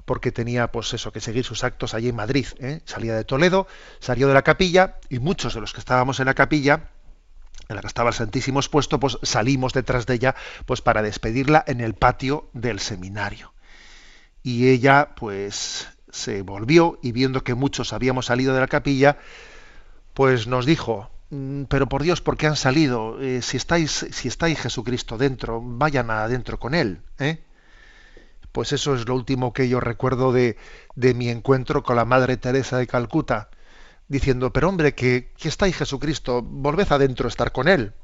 [0.05, 2.47] porque tenía pues eso que seguir sus actos allí en Madrid.
[2.59, 2.81] ¿eh?
[2.85, 3.67] Salía de Toledo,
[4.01, 6.91] salió de la capilla y muchos de los que estábamos en la capilla
[7.69, 10.35] en la que estaba el Santísimo expuesto, pues salimos detrás de ella
[10.67, 13.55] pues para despedirla en el patio del seminario.
[14.43, 19.19] Y ella pues se volvió y viendo que muchos habíamos salido de la capilla,
[20.15, 23.21] pues nos dijo, "Mm, pero por Dios, ¿por qué han salido?
[23.21, 27.43] Eh, si estáis, si estáis Jesucristo dentro, vayan adentro con él, ¿eh?
[28.53, 30.57] Pues eso es lo último que yo recuerdo de,
[30.95, 33.51] de mi encuentro con la Madre Teresa de Calcuta,
[34.07, 37.95] diciendo, pero hombre, que, que estáis Jesucristo, volved adentro a estar con él.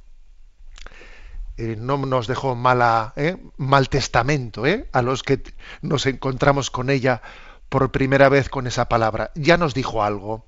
[1.57, 3.37] Eh, no nos dejó mala, ¿eh?
[3.59, 5.43] mal testamento a los que
[5.83, 7.23] nos encontramos con ella
[7.71, 9.31] por primera vez con esa palabra.
[9.35, 10.45] Ya nos dijo algo.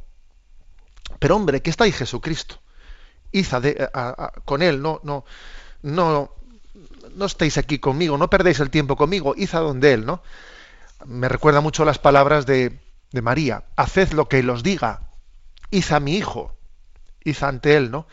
[1.18, 2.61] Pero hombre, que está ahí Jesucristo.
[3.30, 3.46] Id
[4.44, 5.24] con él, no, no,
[5.80, 6.35] no,
[7.14, 10.22] no estéis aquí conmigo, no perdéis el tiempo conmigo, id a donde él, ¿no?
[11.06, 12.78] Me recuerda mucho las palabras de,
[13.11, 13.64] de María.
[13.76, 15.08] Haced lo que él os diga.
[15.70, 16.54] Id a mi hijo.
[17.24, 18.06] Id ante él, ¿no?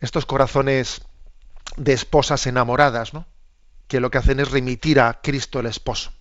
[0.00, 1.02] Estos corazones
[1.76, 3.26] de esposas enamoradas, ¿no?
[3.88, 6.12] Que lo que hacen es remitir a Cristo el esposo.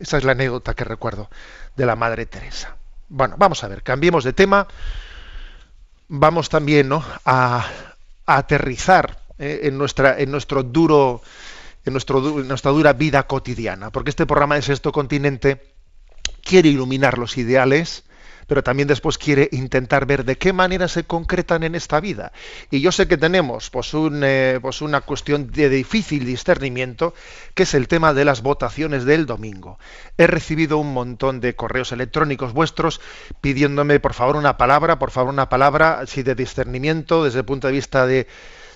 [0.00, 1.30] Esa es la anécdota que recuerdo
[1.76, 2.76] de la Madre Teresa.
[3.08, 4.66] Bueno, vamos a ver, cambiemos de tema.
[6.08, 6.90] Vamos también
[7.24, 7.66] a,
[8.26, 11.22] aterrizar eh, en, nuestra, en nuestro duro,
[11.84, 15.72] en, nuestro, en nuestra dura vida cotidiana, porque este programa de Sexto Continente
[16.42, 18.04] quiere iluminar los ideales,
[18.48, 22.32] pero también después quiere intentar ver de qué manera se concretan en esta vida.
[22.70, 27.14] Y yo sé que tenemos pues, eh, pues una cuestión de difícil discernimiento,
[27.54, 29.78] que es el tema de las votaciones del domingo.
[30.16, 33.00] He recibido un montón de correos electrónicos vuestros
[33.40, 37.68] pidiéndome, por favor, una palabra, por favor, una palabra, si de discernimiento, desde el punto
[37.68, 38.26] de vista de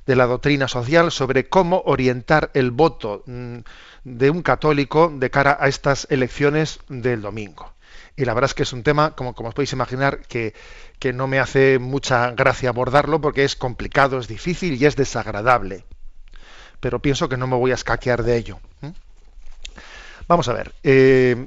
[0.06, 3.58] de la doctrina social sobre cómo orientar el voto mm,
[4.04, 7.72] de un católico de cara a estas elecciones del domingo.
[8.16, 10.54] Y la verdad es que es un tema, como, como os podéis imaginar, que,
[10.98, 15.84] que no me hace mucha gracia abordarlo porque es complicado, es difícil y es desagradable.
[16.80, 18.60] Pero pienso que no me voy a escaquear de ello.
[20.28, 20.72] Vamos a ver.
[20.82, 21.46] Eh,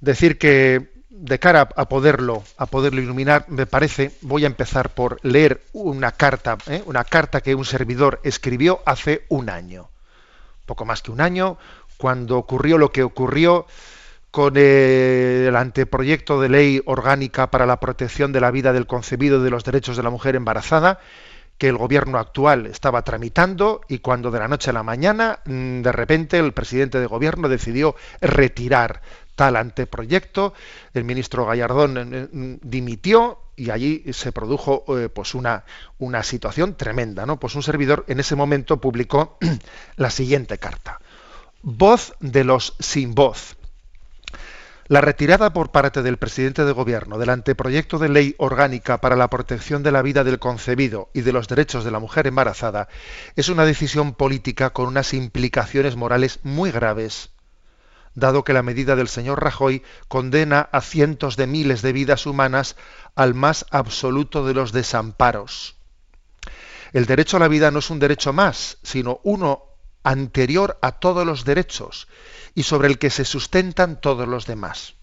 [0.00, 5.18] decir que de cara a poderlo, a poderlo iluminar, me parece, voy a empezar por
[5.22, 6.82] leer una carta, ¿eh?
[6.86, 9.90] una carta que un servidor escribió hace un año,
[10.64, 11.58] poco más que un año,
[11.98, 13.66] cuando ocurrió lo que ocurrió
[14.30, 19.44] con el anteproyecto de ley orgánica para la protección de la vida del concebido y
[19.44, 21.00] de los derechos de la mujer embarazada,
[21.58, 25.82] que el gobierno actual estaba tramitando y cuando de la noche a la mañana, mm,
[25.82, 29.02] de repente, el presidente de gobierno decidió retirar
[29.34, 30.54] tal anteproyecto,
[30.94, 35.64] el ministro Gallardón eh, eh, dimitió y allí se produjo eh, pues una,
[35.98, 37.26] una situación tremenda.
[37.26, 37.38] ¿no?
[37.38, 39.36] Pues un servidor en ese momento publicó
[39.96, 40.98] la siguiente carta.
[41.62, 43.56] Voz de los sin voz.
[44.90, 49.30] La retirada por parte del presidente de Gobierno del anteproyecto de ley orgánica para la
[49.30, 52.88] protección de la vida del concebido y de los derechos de la mujer embarazada
[53.36, 57.30] es una decisión política con unas implicaciones morales muy graves,
[58.16, 62.74] dado que la medida del señor Rajoy condena a cientos de miles de vidas humanas
[63.14, 65.76] al más absoluto de los desamparos.
[66.92, 69.69] El derecho a la vida no es un derecho más, sino uno
[70.02, 72.08] anterior a todos los derechos
[72.54, 74.94] y sobre el que se sustentan todos los demás.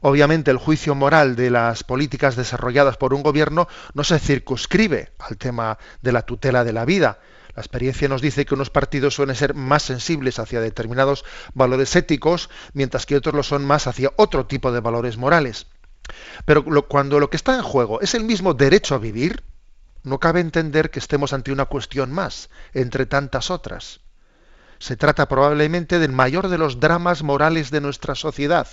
[0.00, 5.36] Obviamente el juicio moral de las políticas desarrolladas por un gobierno no se circunscribe al
[5.36, 7.18] tema de la tutela de la vida.
[7.54, 12.50] La experiencia nos dice que unos partidos suelen ser más sensibles hacia determinados valores éticos,
[12.74, 15.66] mientras que otros lo son más hacia otro tipo de valores morales.
[16.44, 19.42] Pero cuando lo que está en juego es el mismo derecho a vivir,
[20.06, 23.98] no cabe entender que estemos ante una cuestión más, entre tantas otras.
[24.78, 28.68] Se trata probablemente del mayor de los dramas morales de nuestra sociedad.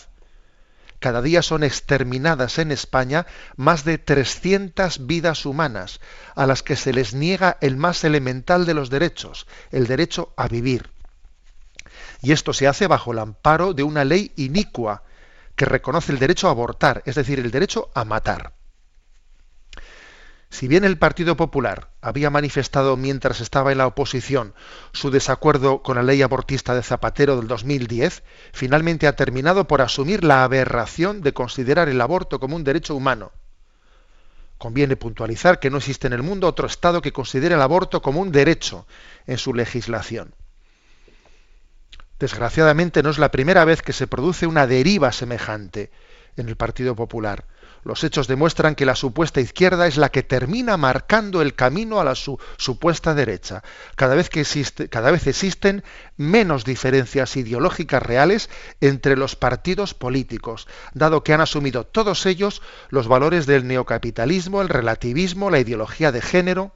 [0.99, 3.25] Cada día son exterminadas en España
[3.55, 6.01] más de 300 vidas humanas
[6.35, 10.47] a las que se les niega el más elemental de los derechos, el derecho a
[10.47, 10.91] vivir.
[12.21, 15.01] Y esto se hace bajo el amparo de una ley inicua
[15.55, 18.53] que reconoce el derecho a abortar, es decir, el derecho a matar.
[20.53, 24.53] Si bien el Partido Popular había manifestado mientras estaba en la oposición
[24.91, 28.21] su desacuerdo con la ley abortista de Zapatero del 2010,
[28.53, 33.31] finalmente ha terminado por asumir la aberración de considerar el aborto como un derecho humano.
[34.59, 38.21] Conviene puntualizar que no existe en el mundo otro Estado que considere el aborto como
[38.21, 38.85] un derecho
[39.25, 40.35] en su legislación.
[42.19, 45.89] Desgraciadamente no es la primera vez que se produce una deriva semejante
[46.37, 47.47] en el Partido Popular
[47.83, 52.03] los hechos demuestran que la supuesta izquierda es la que termina marcando el camino a
[52.03, 53.63] la supuesta derecha.
[53.95, 55.83] Cada vez, que existen
[56.17, 58.49] menos diferencias ideológicas reales
[58.81, 64.69] entre los partidos políticos, dado que han asumido todos ellos los valores del neocapitalismo, el
[64.69, 66.71] relativismo, la ideología de género.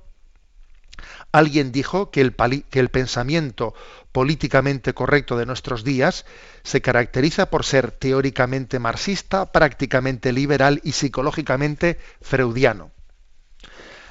[1.32, 2.36] Alguien dijo que el,
[2.70, 3.74] que el, pensamiento
[4.18, 6.26] políticamente correcto de nuestros días
[6.64, 12.90] se caracteriza por ser teóricamente marxista, prácticamente liberal y psicológicamente freudiano.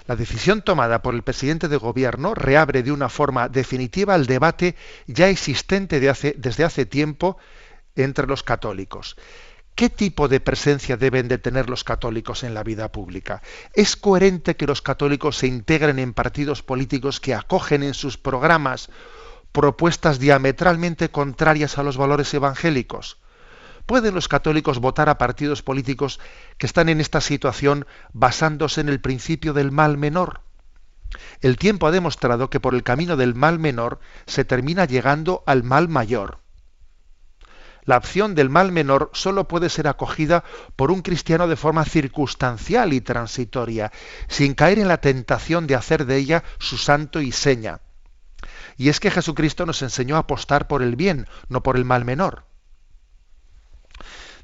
[0.07, 4.77] La decisión tomada por el presidente de gobierno reabre de una forma definitiva el debate
[5.09, 7.37] ya existente desde hace tiempo
[7.97, 9.17] entre los católicos.
[9.75, 13.43] ¿Qué tipo de presencia deben de tener los católicos en la vida pública?
[13.75, 18.89] ¿Es coherente que los católicos se integren en partidos políticos que acogen en sus programas
[19.57, 23.17] propuestas diametralmente contrarias a los valores evangélicos?
[23.87, 26.21] ¿Pueden los católicos votar a partidos políticos
[26.59, 30.43] que están en esta situación basándose en el principio del mal menor?
[31.41, 35.63] El tiempo ha demostrado que por el camino del mal menor se termina llegando al
[35.63, 36.41] mal mayor
[37.87, 40.43] la opción del mal menor solo puede ser acogida
[40.75, 43.93] por un cristiano de forma circunstancial y transitoria,
[44.27, 47.81] sin caer en la tentación de hacer de ella su santo y seña.
[48.77, 52.05] Y es que Jesucristo nos enseñó a apostar por el bien, no por el mal
[52.05, 52.45] menor.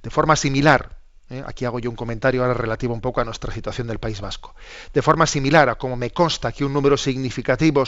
[0.02, 1.02] De forma similar,
[1.32, 1.42] ¿eh?
[1.46, 4.54] Aquí hago yo un comentario ahora relativo un poco a nuestra situación del País Vasco.
[4.92, 7.84] De forma similar a como me consta que un número significativo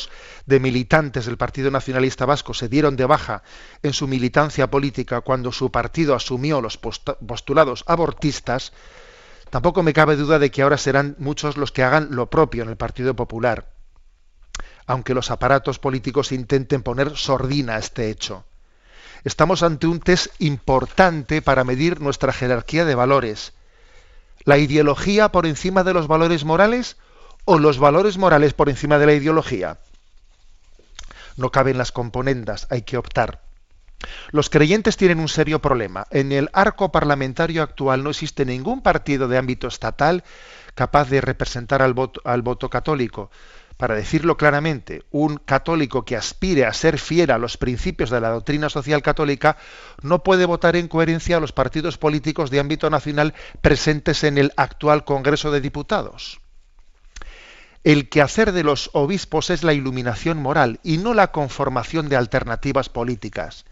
[0.46, 3.42] de militantes del Partido Nacionalista Vasco se dieron de baja
[3.82, 8.72] en su militancia política cuando su partido asumió los postulados abortistas,
[9.50, 12.70] tampoco me cabe duda de que ahora serán muchos los que hagan lo propio en
[12.70, 13.73] el Partido Popular,
[14.86, 18.44] aunque los aparatos políticos intenten poner sordina a este hecho.
[19.24, 23.52] Estamos ante un test importante para medir nuestra jerarquía de valores.
[24.44, 26.96] ¿La ideología por encima de los valores morales
[27.44, 29.78] o los valores morales por encima de la ideología.
[31.36, 33.42] No caben las componendas, hay que optar.
[34.30, 36.06] Los creyentes tienen un serio problema.
[36.10, 40.24] En el arco parlamentario actual no existe ningún partido de ámbito estatal
[40.74, 43.30] capaz de representar al voto, al voto católico.
[43.76, 48.30] Para decirlo claramente, un católico que aspire a ser fiel a los principios de la
[48.30, 49.56] doctrina social católica
[50.00, 54.52] no puede votar en coherencia a los partidos políticos de ámbito nacional presentes en el
[54.56, 56.40] actual Congreso de Diputados.
[57.82, 62.88] El quehacer de los obispos es la iluminación moral y no la conformación de alternativas
[62.88, 63.66] políticas.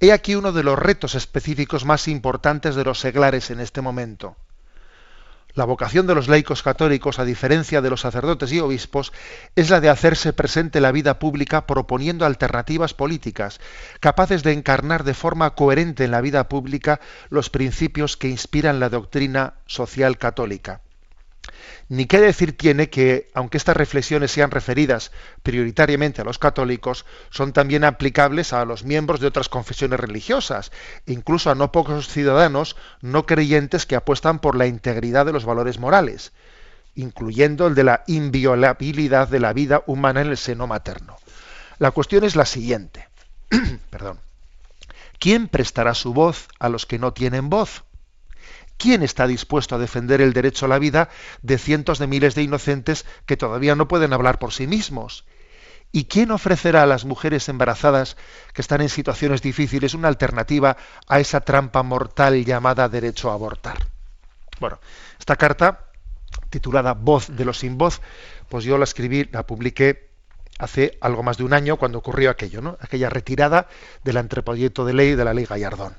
[0.00, 4.36] He aquí uno de los retos específicos más importantes de los seglares en este momento.
[5.54, 9.12] La vocación de los laicos católicos, a diferencia de los sacerdotes y obispos,
[9.56, 13.60] es la de hacerse presente en la vida pública proponiendo alternativas políticas,
[14.00, 18.88] capaces de encarnar de forma coherente en la vida pública los principios que inspiran la
[18.88, 20.82] doctrina social católica.
[21.88, 27.52] Ni qué decir tiene que, aunque estas reflexiones sean referidas prioritariamente a los católicos, son
[27.52, 30.72] también aplicables a los miembros de otras confesiones religiosas,
[31.06, 35.78] incluso a no pocos ciudadanos no creyentes que apuestan por la integridad de los valores
[35.78, 36.32] morales,
[36.94, 41.16] incluyendo el de la inviolabilidad de la vida humana en el seno materno.
[41.78, 43.08] La cuestión es la siguiente.
[45.18, 47.84] ¿Quién prestará su voz a los que no tienen voz?
[48.80, 51.10] ¿Quién está dispuesto a defender el derecho a la vida
[51.42, 55.26] de cientos de miles de inocentes que todavía no pueden hablar por sí mismos?
[55.92, 58.16] ¿Y quién ofrecerá a las mujeres embarazadas
[58.54, 60.78] que están en situaciones difíciles una alternativa
[61.08, 63.86] a esa trampa mortal llamada derecho a abortar?
[64.60, 64.80] Bueno,
[65.18, 65.90] esta carta,
[66.48, 68.00] titulada Voz de los sin voz,
[68.48, 70.08] pues yo la escribí, la publiqué
[70.58, 72.78] hace algo más de un año cuando ocurrió aquello, ¿no?
[72.80, 73.68] Aquella retirada
[74.04, 75.96] del anteproyecto de ley de la ley Gallardón.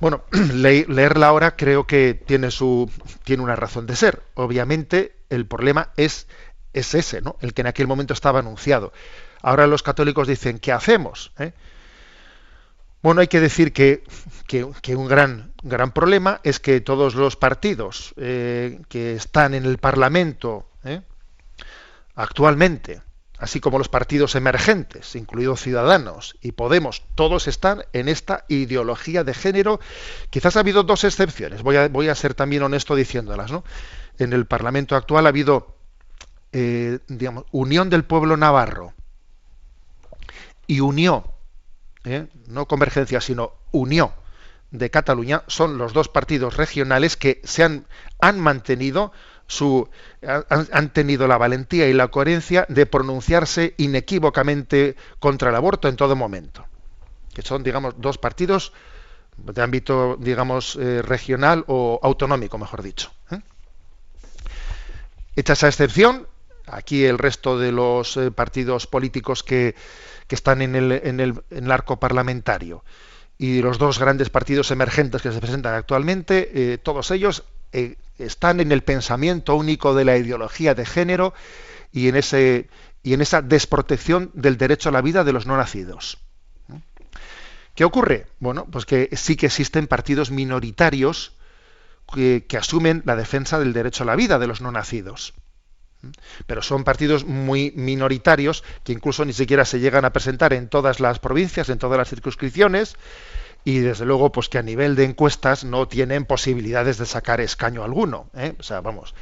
[0.00, 0.22] Bueno,
[0.52, 2.90] leerla ahora creo que tiene su
[3.24, 4.22] tiene una razón de ser.
[4.34, 6.26] Obviamente el problema es
[6.72, 7.36] es ese, ¿no?
[7.40, 8.92] El que en aquel momento estaba anunciado.
[9.42, 11.32] Ahora los católicos dicen ¿qué hacemos?
[11.38, 11.52] ¿Eh?
[13.02, 14.02] Bueno, hay que decir que,
[14.96, 20.68] un gran, gran problema es que todos los partidos eh, que están en el Parlamento
[20.84, 21.00] ¿eh?
[22.16, 23.00] actualmente
[23.38, 29.32] así como los partidos emergentes, incluidos Ciudadanos y Podemos, todos están en esta ideología de
[29.32, 29.80] género.
[30.30, 33.52] Quizás ha habido dos excepciones, voy a, ser también honesto diciéndolas.
[33.52, 33.64] ¿no?
[34.18, 35.76] En el Parlamento actual ha habido,
[36.52, 38.92] eh, digamos, Unión del Pueblo Navarro
[40.66, 41.22] y Unión,
[42.04, 42.26] ¿eh?
[42.48, 44.10] no Convergencia, sino Unión
[44.70, 47.86] de Cataluña, son los dos partidos regionales que se han,
[48.20, 49.12] han mantenido
[49.48, 49.88] su,
[50.46, 56.14] han, tenido la valentía y la coherencia de pronunciarse inequívocamente contra el aborto en todo
[56.14, 56.66] momento.
[57.34, 58.72] Que son, digamos, dos partidos
[59.38, 63.10] de ámbito, digamos, eh, regional o autonómico, mejor dicho.
[63.30, 63.40] ¿eh?
[65.34, 66.26] Hecha esa excepción,
[66.66, 69.74] aquí el resto de los eh, partidos políticos que,
[70.28, 72.84] están en el, en, el, en el, arco parlamentario
[73.38, 78.72] y los dos grandes partidos emergentes que se presentan actualmente, todos ellos eh, están en
[78.72, 81.34] el pensamiento único de la ideología de género
[81.92, 82.68] y en, ese,
[83.02, 86.18] y en esa desprotección del derecho a la vida de los no nacidos.
[87.74, 88.26] ¿Qué ocurre?
[88.40, 91.34] Bueno, pues que sí que existen partidos minoritarios
[92.12, 95.34] que, que, asumen la defensa del derecho a la vida de los no nacidos.
[96.46, 101.00] Pero son partidos muy minoritarios que incluso ni siquiera se llegan a presentar en todas
[101.00, 102.96] las provincias, en todas las circunscripciones,
[103.64, 107.84] y desde luego pues que a nivel de encuestas no tienen posibilidades de sacar escaño
[107.84, 108.54] alguno ¿eh?
[108.58, 109.14] o sea vamos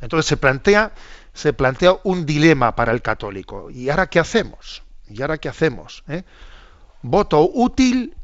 [0.00, 0.92] entonces se plantea
[1.34, 6.04] se plantea un dilema para el católico y ahora qué hacemos y ahora qué hacemos
[6.08, 6.22] ¿Eh?
[7.02, 8.16] voto útil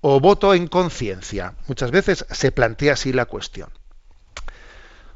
[0.00, 3.70] o voto en conciencia muchas veces se plantea así la cuestión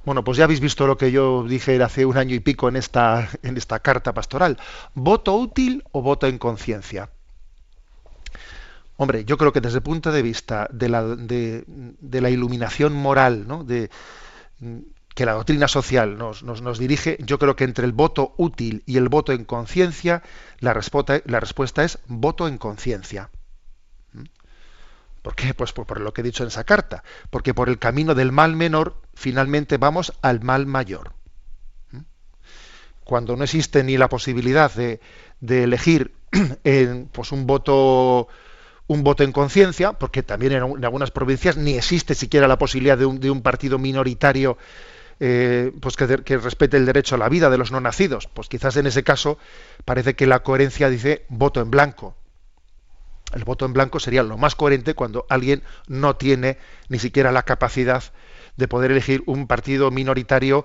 [0.07, 2.77] bueno, pues ya habéis visto lo que yo dije hace un año y pico en
[2.77, 4.57] esta, en esta carta pastoral.
[4.95, 7.11] ¿Voto útil o voto en conciencia?
[8.97, 13.63] Hombre, yo creo que desde el punto de vista de la, iluminación moral, ¿no?
[13.63, 13.91] de,
[15.17, 18.97] que la doctrina social nos, nos, dirige, yo creo que entre el voto útil y
[18.97, 20.23] el voto en conciencia,
[20.61, 23.31] la, respuesta, la respuesta es voto en conciencia.
[24.13, 24.25] ¿Mm?
[25.23, 25.53] ¿Por qué?
[25.53, 27.03] Pues por, lo que he dicho en esa carta.
[27.31, 31.13] Porque por el camino del mal menor, finalmente vamos al mal mayor.
[31.93, 32.01] ¿Mm?
[33.05, 35.01] Cuando no existe ni la posibilidad de,
[35.41, 36.15] de elegir
[37.13, 38.29] pues un voto
[38.89, 43.07] un voto en conciencia, porque también en, algunas provincias ni existe siquiera la posibilidad de
[43.07, 44.57] un, partido minoritario
[45.19, 48.29] eh, pues que, respete el derecho a la vida de los no nacidos.
[48.29, 49.39] Pues quizás en ese caso
[49.85, 52.15] parece que la coherencia dice voto en blanco.
[53.33, 56.59] El voto en blanco sería lo más coherente cuando alguien no tiene
[56.89, 58.05] ni siquiera la capacidad
[58.57, 60.65] de poder elegir un partido minoritario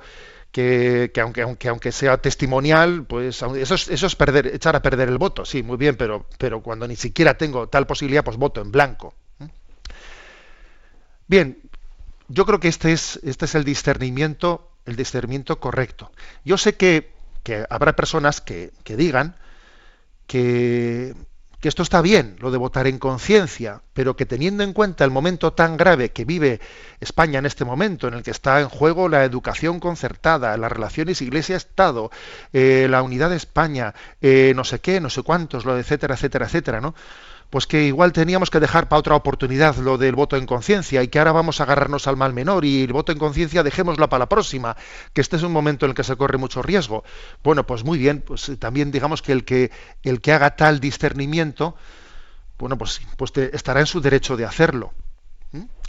[0.51, 5.07] que, aunque, aunque, aunque sea testimonial, pues eso es, eso es perder, echar a perder
[5.09, 8.61] el voto, sí, muy bien, pero, pero cuando ni siquiera tengo tal posibilidad, pues voto
[8.61, 9.13] en blanco.
[11.27, 11.57] Bien,
[12.27, 16.11] yo creo que este es, este es el discernimiento, el discernimiento correcto.
[16.43, 19.37] Yo sé que, que habrá personas que, que digan
[20.27, 21.15] que,
[21.61, 25.11] que esto está bien, lo de votar en conciencia, pero que teniendo en cuenta el
[25.11, 26.59] momento tan grave que vive
[26.99, 31.21] España en este momento, en el que está en juego la educación concertada, las relaciones
[31.21, 32.09] Iglesia-Estado,
[32.51, 36.15] eh, la unidad de España, eh, no sé qué, no sé cuántos, lo de etcétera,
[36.15, 36.95] etcétera, etcétera, ¿no?
[37.51, 41.09] Pues que igual teníamos que dejar para otra oportunidad lo del voto en conciencia y
[41.09, 44.19] que ahora vamos a agarrarnos al mal menor y el voto en conciencia dejémoslo para
[44.19, 44.77] la próxima,
[45.11, 47.03] que este es un momento en el que se corre mucho riesgo.
[47.43, 49.69] Bueno, pues muy bien, pues eh, también digamos que el que
[50.01, 51.75] el que haga tal discernimiento,
[52.57, 54.93] bueno, pues, pues estará en su derecho de hacerlo.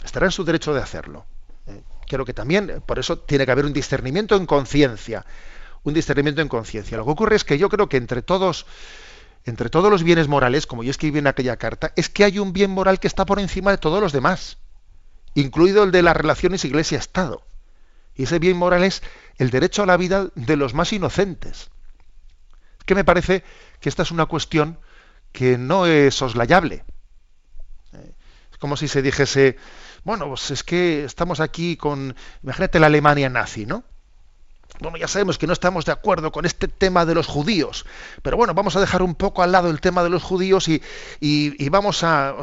[0.03, 1.25] Estará en su derecho de hacerlo.
[1.67, 5.25] Eh, creo que también, por eso tiene que haber un discernimiento en conciencia.
[5.83, 6.97] Un discernimiento en conciencia.
[6.97, 8.65] Lo que ocurre es que yo creo que entre todos
[9.45, 12.53] entre todos los bienes morales, como yo escribí en aquella carta, es que hay un
[12.53, 14.57] bien moral que está por encima de todos los demás,
[15.35, 17.43] incluido el de las relaciones iglesia-estado.
[18.15, 19.01] Y ese bien moral es
[19.37, 21.71] el derecho a la vida de los más inocentes.
[22.79, 23.43] Es que me parece
[23.79, 24.79] que esta es una cuestión
[25.31, 26.85] que no es soslayable.
[28.51, 29.57] Es como si se dijese,
[30.03, 33.83] bueno, pues es que estamos aquí con, imagínate la Alemania nazi, ¿no?
[34.79, 37.85] Bueno, ya sabemos que no estamos de acuerdo con este tema de los judíos,
[38.21, 41.69] pero bueno, vamos a dejar un poco al lado el tema de los judíos y,
[41.69, 42.35] vamos a,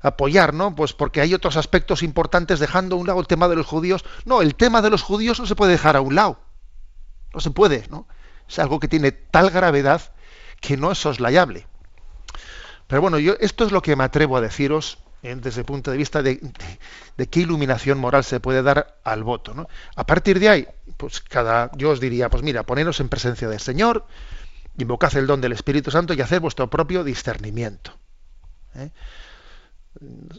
[0.00, 0.74] apoyar, ¿no?
[0.74, 4.04] Pues porque hay otros aspectos importantes dejando a un lado el tema de los judíos.
[4.24, 6.40] No, el tema de los judíos no se puede dejar a un lado.
[7.34, 8.06] No se puede, ¿no?
[8.48, 10.12] Es algo que tiene tal gravedad
[10.60, 11.66] que no es soslayable.
[12.86, 15.96] Pero bueno, yo esto es lo que me atrevo a deciros desde el punto de
[15.96, 16.40] vista de,
[17.30, 19.54] qué iluminación moral se puede dar al voto.
[19.54, 19.68] ¿no?
[19.96, 23.60] A partir de ahí, pues cada, yo os diría, pues mira, poneros en presencia del
[23.60, 24.06] Señor,
[24.78, 27.92] invocad el don del Espíritu Santo y hacer vuestro propio discernimiento.
[28.74, 28.90] ¿eh?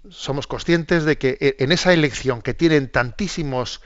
[0.09, 3.81] Somos conscientes de que e, en esa elección que tienen tantísimos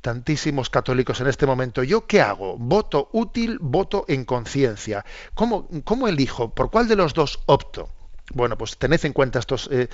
[0.00, 2.58] tantísimos católicos en este momento, ¿yo qué hago?
[2.58, 5.02] ¿Voto útil, voto en conciencia?
[5.32, 6.54] ¿Cómo, ¿Cómo, elijo?
[6.54, 7.88] ¿Por cuál de los dos opto?
[8.34, 9.88] Bueno, pues tened en cuenta estos, eh,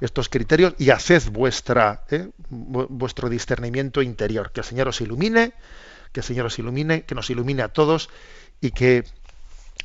[0.00, 4.52] estos criterios y haced vuestra, eh, vuestro discernimiento interior.
[4.52, 5.52] Que el Señor os ilumine,
[6.12, 8.10] que el Señor os ilumine, que nos ilumine a todos
[8.60, 9.04] y que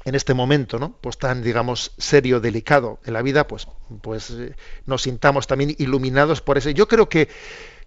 [0.05, 0.97] en este momento, ¿no?
[0.99, 3.67] Pues tan, digamos, serio, delicado en la vida, pues,
[4.01, 4.55] pues eh,
[4.85, 6.73] nos sintamos también iluminados por ese.
[6.73, 7.29] Yo creo que,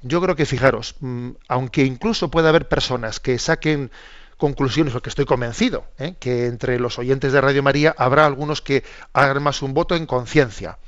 [0.03, 3.91] yo creo que, fijaros, mm, aunque incluso pueda haber personas que saquen
[4.37, 6.14] conclusiones, porque estoy convencido, ¿eh?
[6.18, 10.07] que entre los oyentes de Radio María habrá algunos que hagan más un voto en
[10.07, 10.79] conciencia.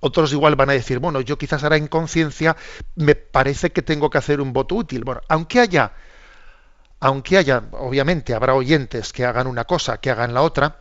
[0.00, 2.56] Otros igual van a decir, bueno, yo quizás hará en conciencia,
[2.94, 5.04] me parece que tengo que hacer un voto útil.
[5.04, 5.92] Bueno, aunque haya,
[7.00, 10.78] aunque haya, obviamente habrá oyentes que hagan una cosa, que hagan la otra,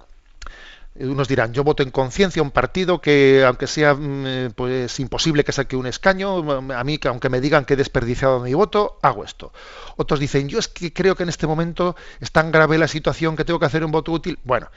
[1.00, 5.44] unos dirán, yo voto en conciencia un partido que, aunque sea mm, eh, pues imposible
[5.44, 9.24] que saque un escaño, a mí, aunque me digan que he desperdiciado mi voto, hago
[9.24, 9.54] esto.
[9.96, 13.36] Otros dicen, yo es que creo que en este momento es tan grave la situación
[13.36, 14.40] que tengo que hacer un voto útil.
[14.44, 14.70] Bueno,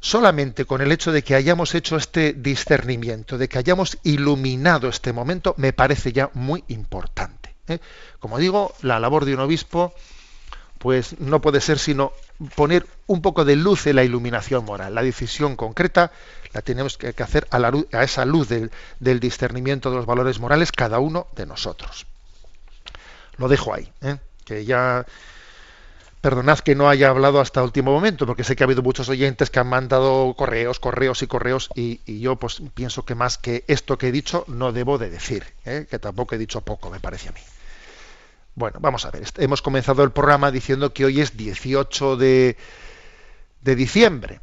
[0.00, 5.12] solamente con el hecho de que hayamos hecho este discernimiento, de que hayamos iluminado este
[5.12, 7.54] momento, me parece ya muy importante.
[7.66, 7.78] ¿eh?
[8.20, 9.94] Como digo, la labor de un obispo
[10.78, 12.12] pues no puede ser sino
[12.54, 14.94] poner un poco de luz en la iluminación moral.
[14.94, 16.12] La decisión concreta
[16.52, 18.70] la tenemos que hacer a, la a esa luz del,
[19.20, 22.06] discernimiento de los valores morales cada uno de nosotros.
[23.36, 24.16] Lo dejo ahí, ¿eh?
[24.44, 25.04] que ya
[26.20, 29.50] perdonad que no haya hablado hasta último momento, porque sé que ha habido muchos oyentes
[29.50, 33.98] que han mandado correos, correos y correos, y, yo pues pienso que más que esto
[33.98, 35.86] que he dicho no debo de decir, ¿eh?
[35.88, 37.40] que tampoco he dicho poco, me parece a mí.
[38.54, 39.22] Bueno, vamos a ver.
[39.36, 42.56] Hemos comenzado el programa diciendo que hoy es 18 de,
[43.60, 44.40] de diciembre.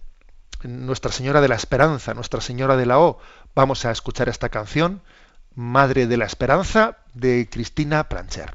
[0.64, 3.20] Nuestra Señora de la Esperanza, Nuestra Señora de la O.
[3.56, 5.02] Vamos a escuchar esta canción,
[5.54, 8.54] Madre de la Esperanza, de Cristina Plancher.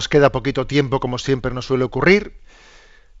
[0.00, 2.40] Nos queda poquito tiempo, como siempre nos suele ocurrir,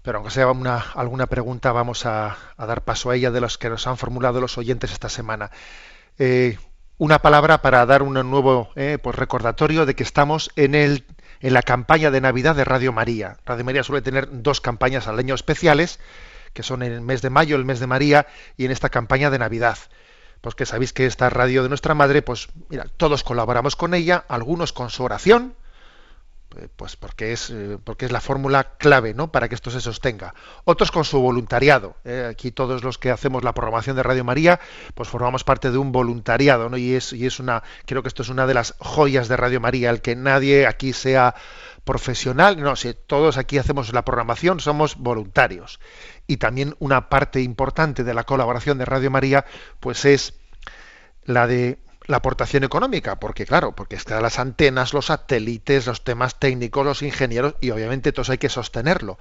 [0.00, 3.68] pero aunque sea una, alguna pregunta, vamos a, dar paso a ella de los que
[3.68, 5.50] nos han formulado los oyentes esta semana.
[6.18, 6.56] Eh,
[6.96, 11.04] una palabra para dar un nuevo eh, pues recordatorio de que estamos en, el,
[11.40, 13.36] en la campaña de Navidad de Radio María.
[13.44, 16.00] Radio María suele tener dos campañas al año especiales,
[16.54, 18.26] que son en el mes de mayo, el mes de María,
[18.56, 19.76] y en esta campaña de Navidad.
[20.40, 24.24] Pues que sabéis que esta radio de nuestra madre, pues mira, todos colaboramos con ella,
[24.28, 25.56] algunos con su oración,
[26.76, 30.34] pues porque es eh, porque es la fórmula clave no para que esto se sostenga.
[30.64, 34.60] Otros con su voluntariado eh, aquí todos los que hacemos la programación de Radio María
[34.94, 38.22] pues formamos parte de un voluntariado no y es y es una creo que esto
[38.22, 41.34] es una de las joyas de Radio María el que nadie aquí sea
[41.84, 45.80] profesional no si todos aquí hacemos la programación somos voluntarios.
[46.26, 49.44] Y también una parte importante de la colaboración de Radio María
[49.80, 50.34] pues es
[51.24, 51.78] la de
[52.10, 57.02] la aportación económica, porque claro, porque están las antenas, los satélites, los temas técnicos, los
[57.02, 59.18] ingenieros, y obviamente todo eso hay que sostenerlo.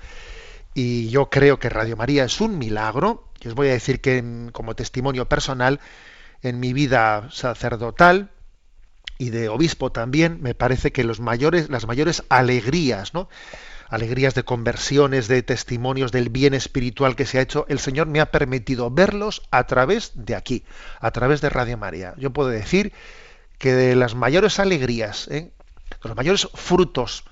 [0.73, 4.49] Y yo creo que Radio María es un milagro, y os voy a decir que
[4.51, 5.79] como testimonio personal,
[6.41, 8.31] en mi vida sacerdotal
[9.17, 13.29] y de obispo también, me parece que los mayores, las mayores alegrías, ¿no?
[13.89, 18.21] Alegrías de conversiones, de testimonios del bien espiritual que se ha hecho, el Señor me
[18.21, 20.63] ha permitido verlos a través de aquí,
[20.99, 22.13] a través de Radio María.
[22.17, 22.93] Yo puedo decir
[23.57, 25.51] que de las mayores alegrías, ¿eh?
[26.01, 27.23] de los mayores frutos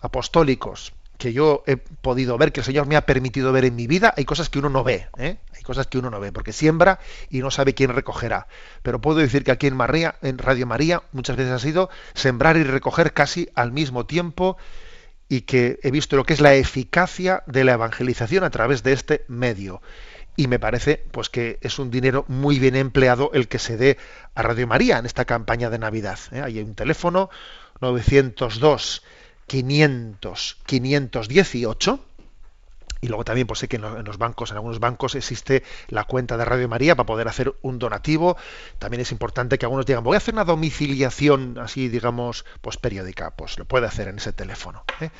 [0.00, 3.86] apostólicos que yo he podido ver, que el Señor me ha permitido ver en mi
[3.86, 5.36] vida, hay cosas que uno no ve, ¿eh?
[5.54, 6.98] hay cosas que uno no ve, porque siembra
[7.30, 8.48] y no sabe quién recogerá.
[8.82, 12.56] Pero puedo decir que aquí en, María, en Radio María muchas veces ha sido sembrar
[12.56, 14.56] y recoger casi al mismo tiempo
[15.32, 18.92] y que he visto lo que es la eficacia de la evangelización a través de
[18.92, 19.80] este medio.
[20.36, 23.96] Y me parece pues que es un dinero muy bien empleado el que se dé
[24.34, 26.18] a Radio María en esta campaña de Navidad.
[26.32, 26.42] ¿eh?
[26.42, 27.30] Hay un teléfono
[27.80, 29.04] 902
[29.46, 32.04] 500 518
[33.02, 36.36] y luego también pues sé que en los bancos, en algunos bancos existe la cuenta
[36.36, 38.36] de Radio María para poder hacer un donativo.
[38.78, 43.32] También es importante que algunos digan, voy a hacer una domiciliación así, digamos, pues periódica.
[43.32, 44.84] Pues lo puede hacer en ese teléfono.
[45.00, 45.10] ¿eh?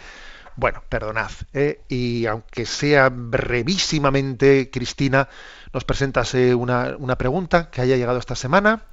[0.54, 1.32] Bueno, perdonad.
[1.54, 1.80] ¿eh?
[1.88, 5.28] Y aunque sea brevísimamente, Cristina,
[5.72, 8.84] nos presentas eh, una, una pregunta que haya llegado esta semana.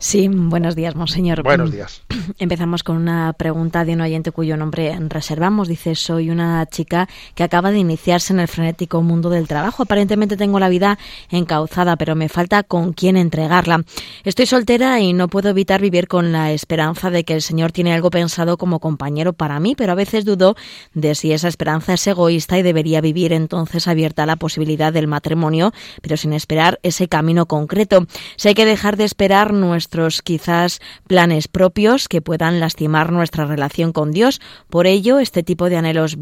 [0.00, 1.42] Sí, buenos días, monseñor.
[1.42, 2.02] Buenos días.
[2.38, 5.66] Empezamos con una pregunta de un oyente cuyo nombre reservamos.
[5.66, 9.82] Dice, soy una chica que acaba de iniciarse en el frenético mundo del trabajo.
[9.82, 10.98] Aparentemente tengo la vida
[11.30, 13.82] encauzada, pero me falta con quién entregarla.
[14.22, 17.92] Estoy soltera y no puedo evitar vivir con la esperanza de que el Señor tiene
[17.92, 20.54] algo pensado como compañero para mí, pero a veces dudo
[20.94, 25.08] de si esa esperanza es egoísta y debería vivir entonces abierta a la posibilidad del
[25.08, 25.72] matrimonio,
[26.02, 28.06] pero sin esperar ese camino concreto.
[28.36, 33.46] Si hay que dejar de esperar nuestro nuestros quizás planes propios que puedan lastimar nuestra
[33.46, 34.38] relación con Dios.
[34.68, 36.18] Por ello, este tipo de anhelos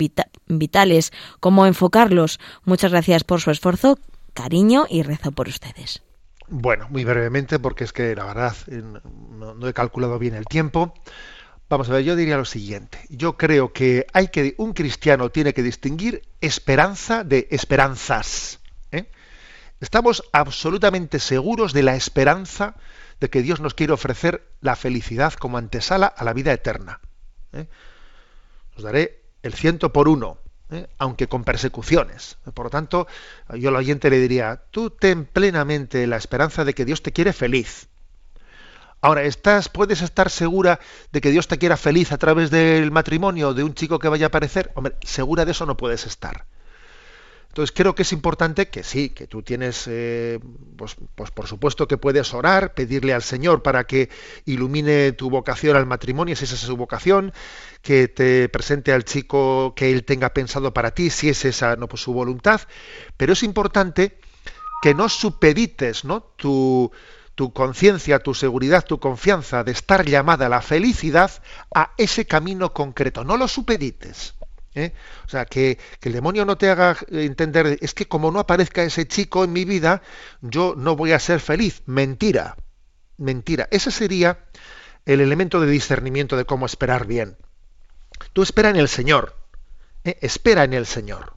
[0.47, 2.39] vitales, ¿cómo enfocarlos?
[2.65, 3.99] Muchas gracias por su esfuerzo,
[4.35, 6.01] cariño y rezo por ustedes.
[6.47, 10.95] Bueno, muy brevemente, porque es que la verdad no, he calculado bien el tiempo.
[11.69, 13.01] Vamos a ver, yo diría lo siguiente.
[13.09, 18.61] Yo creo que hay que un cristiano tiene que distinguir esperanza de esperanzas.
[18.93, 19.11] ¿eh?
[19.81, 22.77] Estamos absolutamente seguros de la esperanza
[23.21, 27.01] de que Dios nos quiere ofrecer la felicidad como antesala a la vida eterna.
[27.53, 27.67] ¿eh?
[28.77, 30.39] Os daré el ciento por uno,
[30.71, 30.87] ¿eh?
[30.99, 32.37] aunque con persecuciones.
[32.55, 33.07] Por lo tanto,
[33.55, 37.33] yo al oyente le diría, tú ten plenamente la esperanza de que Dios te quiere
[37.33, 37.89] feliz.
[39.01, 40.81] Ahora, ¿estás, ¿puedes estar segura
[41.13, 44.27] de que Dios te quiera feliz a través del matrimonio de un chico que vaya
[44.27, 44.73] a aparecer?
[44.75, 46.47] Hombre, segura de eso no puedes estar.
[47.57, 50.39] Entonces creo que es importante que sí, que tú tienes, eh,
[50.77, 54.11] pues, pues, por supuesto que puedes orar, pedirle al Señor para que
[54.45, 57.33] ilumine tu vocación al matrimonio, si esa es su vocación,
[57.81, 61.89] que te presente al chico que él tenga pensado para ti, si es esa no
[61.89, 62.61] pues, su voluntad,
[63.17, 64.19] pero es importante
[64.83, 66.25] que no supedites ¿no?
[66.37, 66.93] tu,
[67.35, 71.31] tu conciencia, tu seguridad, tu confianza de estar llamada a la felicidad
[71.75, 74.36] a ese camino concreto, no lo supedites.
[74.77, 74.93] ¿Eh?
[75.25, 79.09] O sea, que, el demonio no te haga entender, es que como no aparezca ese
[79.09, 80.03] chico en mi vida,
[80.43, 81.83] yo no voy a ser feliz.
[81.87, 82.57] Mentira,
[83.17, 83.67] mentira.
[83.73, 84.39] Ese sería
[85.05, 87.37] el elemento de discernimiento de cómo esperar bien.
[88.33, 89.35] Tú espera en el Señor,
[90.05, 90.19] ¿eh?
[90.21, 91.35] espera en el Señor.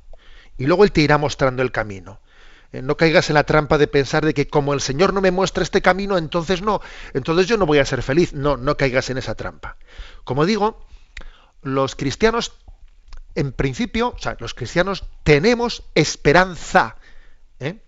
[0.57, 2.19] Y luego Él te irá mostrando el camino.
[2.73, 2.81] ¿eh?
[2.81, 5.63] no caigas en la trampa de pensar de que como el Señor no me muestra
[5.63, 6.81] este camino, entonces no,
[7.13, 8.33] entonces yo no voy a ser feliz.
[8.33, 9.77] No, no caigas en esa trampa.
[10.25, 10.85] Como digo,
[11.61, 12.53] los cristianos
[13.39, 16.97] en principio, los cristianos tenemos esperanza,
[17.61, 17.79] ¿eh?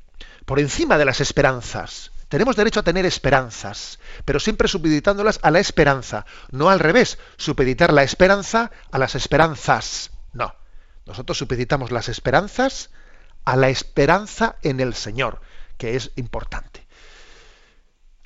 [0.46, 2.14] por encima de las esperanzas.
[2.30, 7.92] Tenemos derecho a tener esperanzas, pero siempre supeditándolas a la esperanza, no al revés, supeditar
[7.92, 10.12] la esperanza a las esperanzas.
[10.32, 10.56] No,
[11.06, 12.90] nosotros supeditamos las esperanzas
[13.44, 15.42] a la esperanza en el Señor,
[15.78, 16.88] que es importante.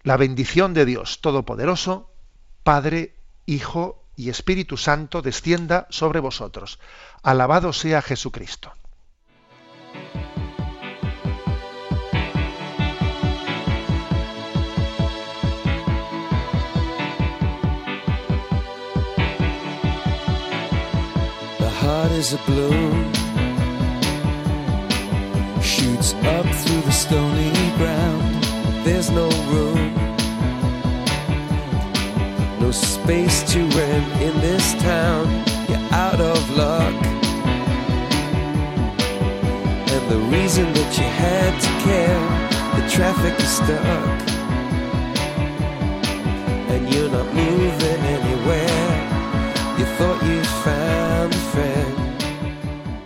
[0.04, 2.12] La bendición de Dios Todopoderoso,
[2.62, 3.16] Padre,
[3.48, 6.80] Hijo y Espíritu Santo descienda sobre vosotros.
[7.24, 8.74] Alabado sea Jesucristo.
[21.86, 23.14] heart is a balloon
[25.62, 28.44] shoots up through the stony ground
[28.86, 29.75] there's no room
[32.66, 35.24] no space to rent in this town.
[35.70, 36.96] You're out of luck.
[39.94, 42.22] And the reason that you had to care
[42.76, 44.20] the traffic is stuck.
[46.74, 48.92] And you're not moving anywhere.
[49.78, 51.96] You thought you found a friend.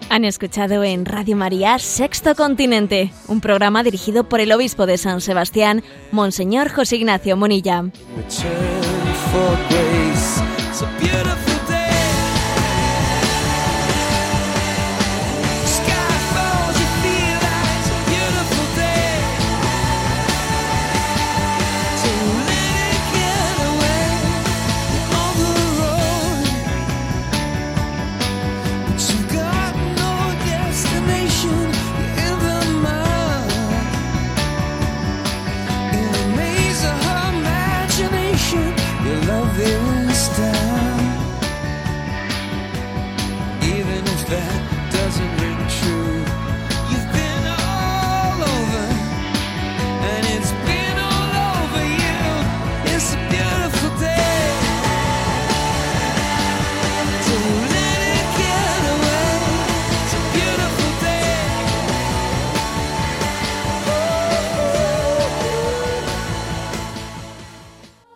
[0.10, 5.22] Han escuchado en Radio María Sexto Continente, un programa dirigido por el obispo de San
[5.22, 7.86] Sebastián, Monseñor José Ignacio Monilla.
[9.32, 10.42] for grace.
[11.00, 11.49] Beautiful.